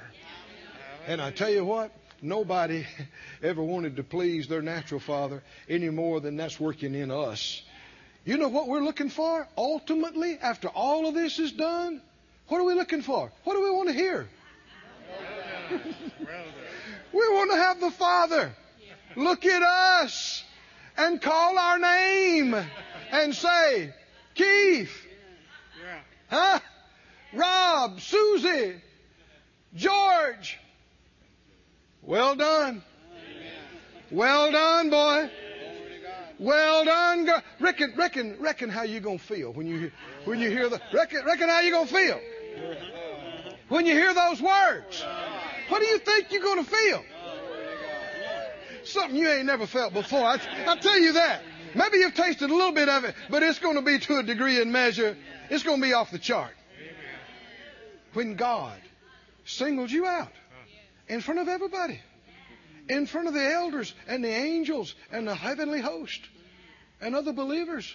[1.05, 1.91] And I tell you what,
[2.23, 2.87] nobody
[3.43, 7.61] ever wanted to please their natural father any more than that's working in us.
[8.25, 9.47] You know what we're looking for?
[9.55, 12.01] Ultimately, after all of this is done,
[12.47, 13.31] what are we looking for?
[13.43, 14.27] What do we want to hear?
[17.13, 18.55] we want to have the Father
[19.15, 20.43] look at us
[20.97, 22.55] and call our name
[23.11, 23.93] and say,
[24.35, 24.91] Keith,
[26.29, 26.59] huh?
[27.33, 28.75] Rob, Susie,
[29.75, 30.59] George,
[32.01, 32.83] well done.
[34.11, 35.29] Well done, boy.
[36.37, 37.41] Well done, girl.
[37.59, 39.91] Reckon, reckon, reckon how you gonna feel when you
[40.25, 42.19] when you hear the reckon, reckon how you gonna feel
[43.69, 45.05] when you hear those words.
[45.69, 47.03] What do you think you're gonna feel?
[48.83, 50.23] Something you ain't never felt before.
[50.23, 51.41] I, I'll tell you that.
[51.75, 54.23] Maybe you've tasted a little bit of it, but it's going to be to a
[54.23, 55.15] degree and measure.
[55.49, 56.53] It's going to be off the chart.
[58.13, 58.77] When God
[59.45, 60.31] singles you out
[61.07, 61.99] in front of everybody,
[62.89, 66.19] in front of the elders and the angels and the heavenly host
[66.99, 67.93] and other believers,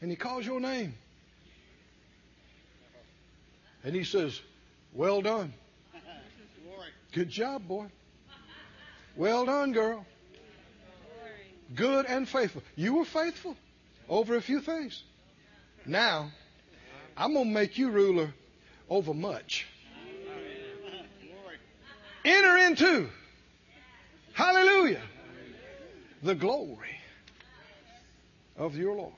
[0.00, 0.94] and He calls your name.
[3.82, 4.40] And He says,
[4.92, 5.52] Well done.
[7.12, 7.86] Good job, boy.
[9.16, 10.06] Well done, girl.
[11.74, 12.62] Good and faithful.
[12.76, 13.56] You were faithful
[14.08, 15.02] over a few things.
[15.86, 16.30] Now,
[17.16, 18.32] I'm going to make you ruler
[18.88, 19.66] over much.
[22.24, 23.08] Enter into,
[24.34, 25.00] hallelujah,
[26.22, 26.98] the glory
[28.58, 29.14] of your Lord.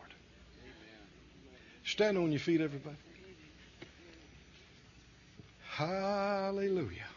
[1.84, 2.96] Stand on your feet, everybody.
[5.68, 7.11] Hallelujah.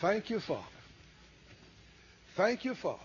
[0.00, 0.62] Thank you, Father.
[2.36, 2.98] Thank you, Father.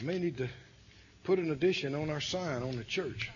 [0.00, 0.48] We may need to
[1.24, 3.30] put an addition on our sign on the church.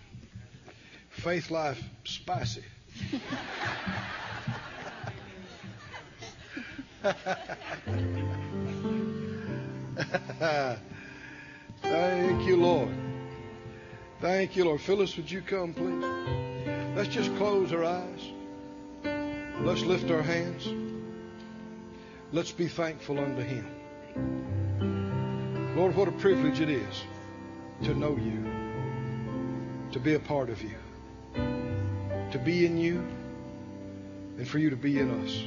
[1.11, 2.65] Faith Life Spicy.
[11.83, 12.95] Thank you, Lord.
[14.21, 14.81] Thank you, Lord.
[14.81, 16.46] Phyllis, would you come, please?
[16.97, 18.33] Let's just close our eyes.
[19.61, 20.67] Let's lift our hands.
[22.33, 23.69] Let's be thankful unto Him.
[25.77, 27.05] Lord, what a privilege it is
[27.83, 28.43] to know you,
[29.93, 30.79] to be a part of you,
[31.35, 33.07] to be in you,
[34.39, 35.45] and for you to be in us.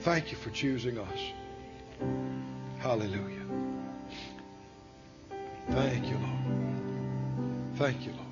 [0.00, 1.18] Thank you for choosing us.
[2.78, 3.44] Hallelujah.
[5.68, 7.76] Thank you, Lord.
[7.76, 8.23] Thank you, Lord.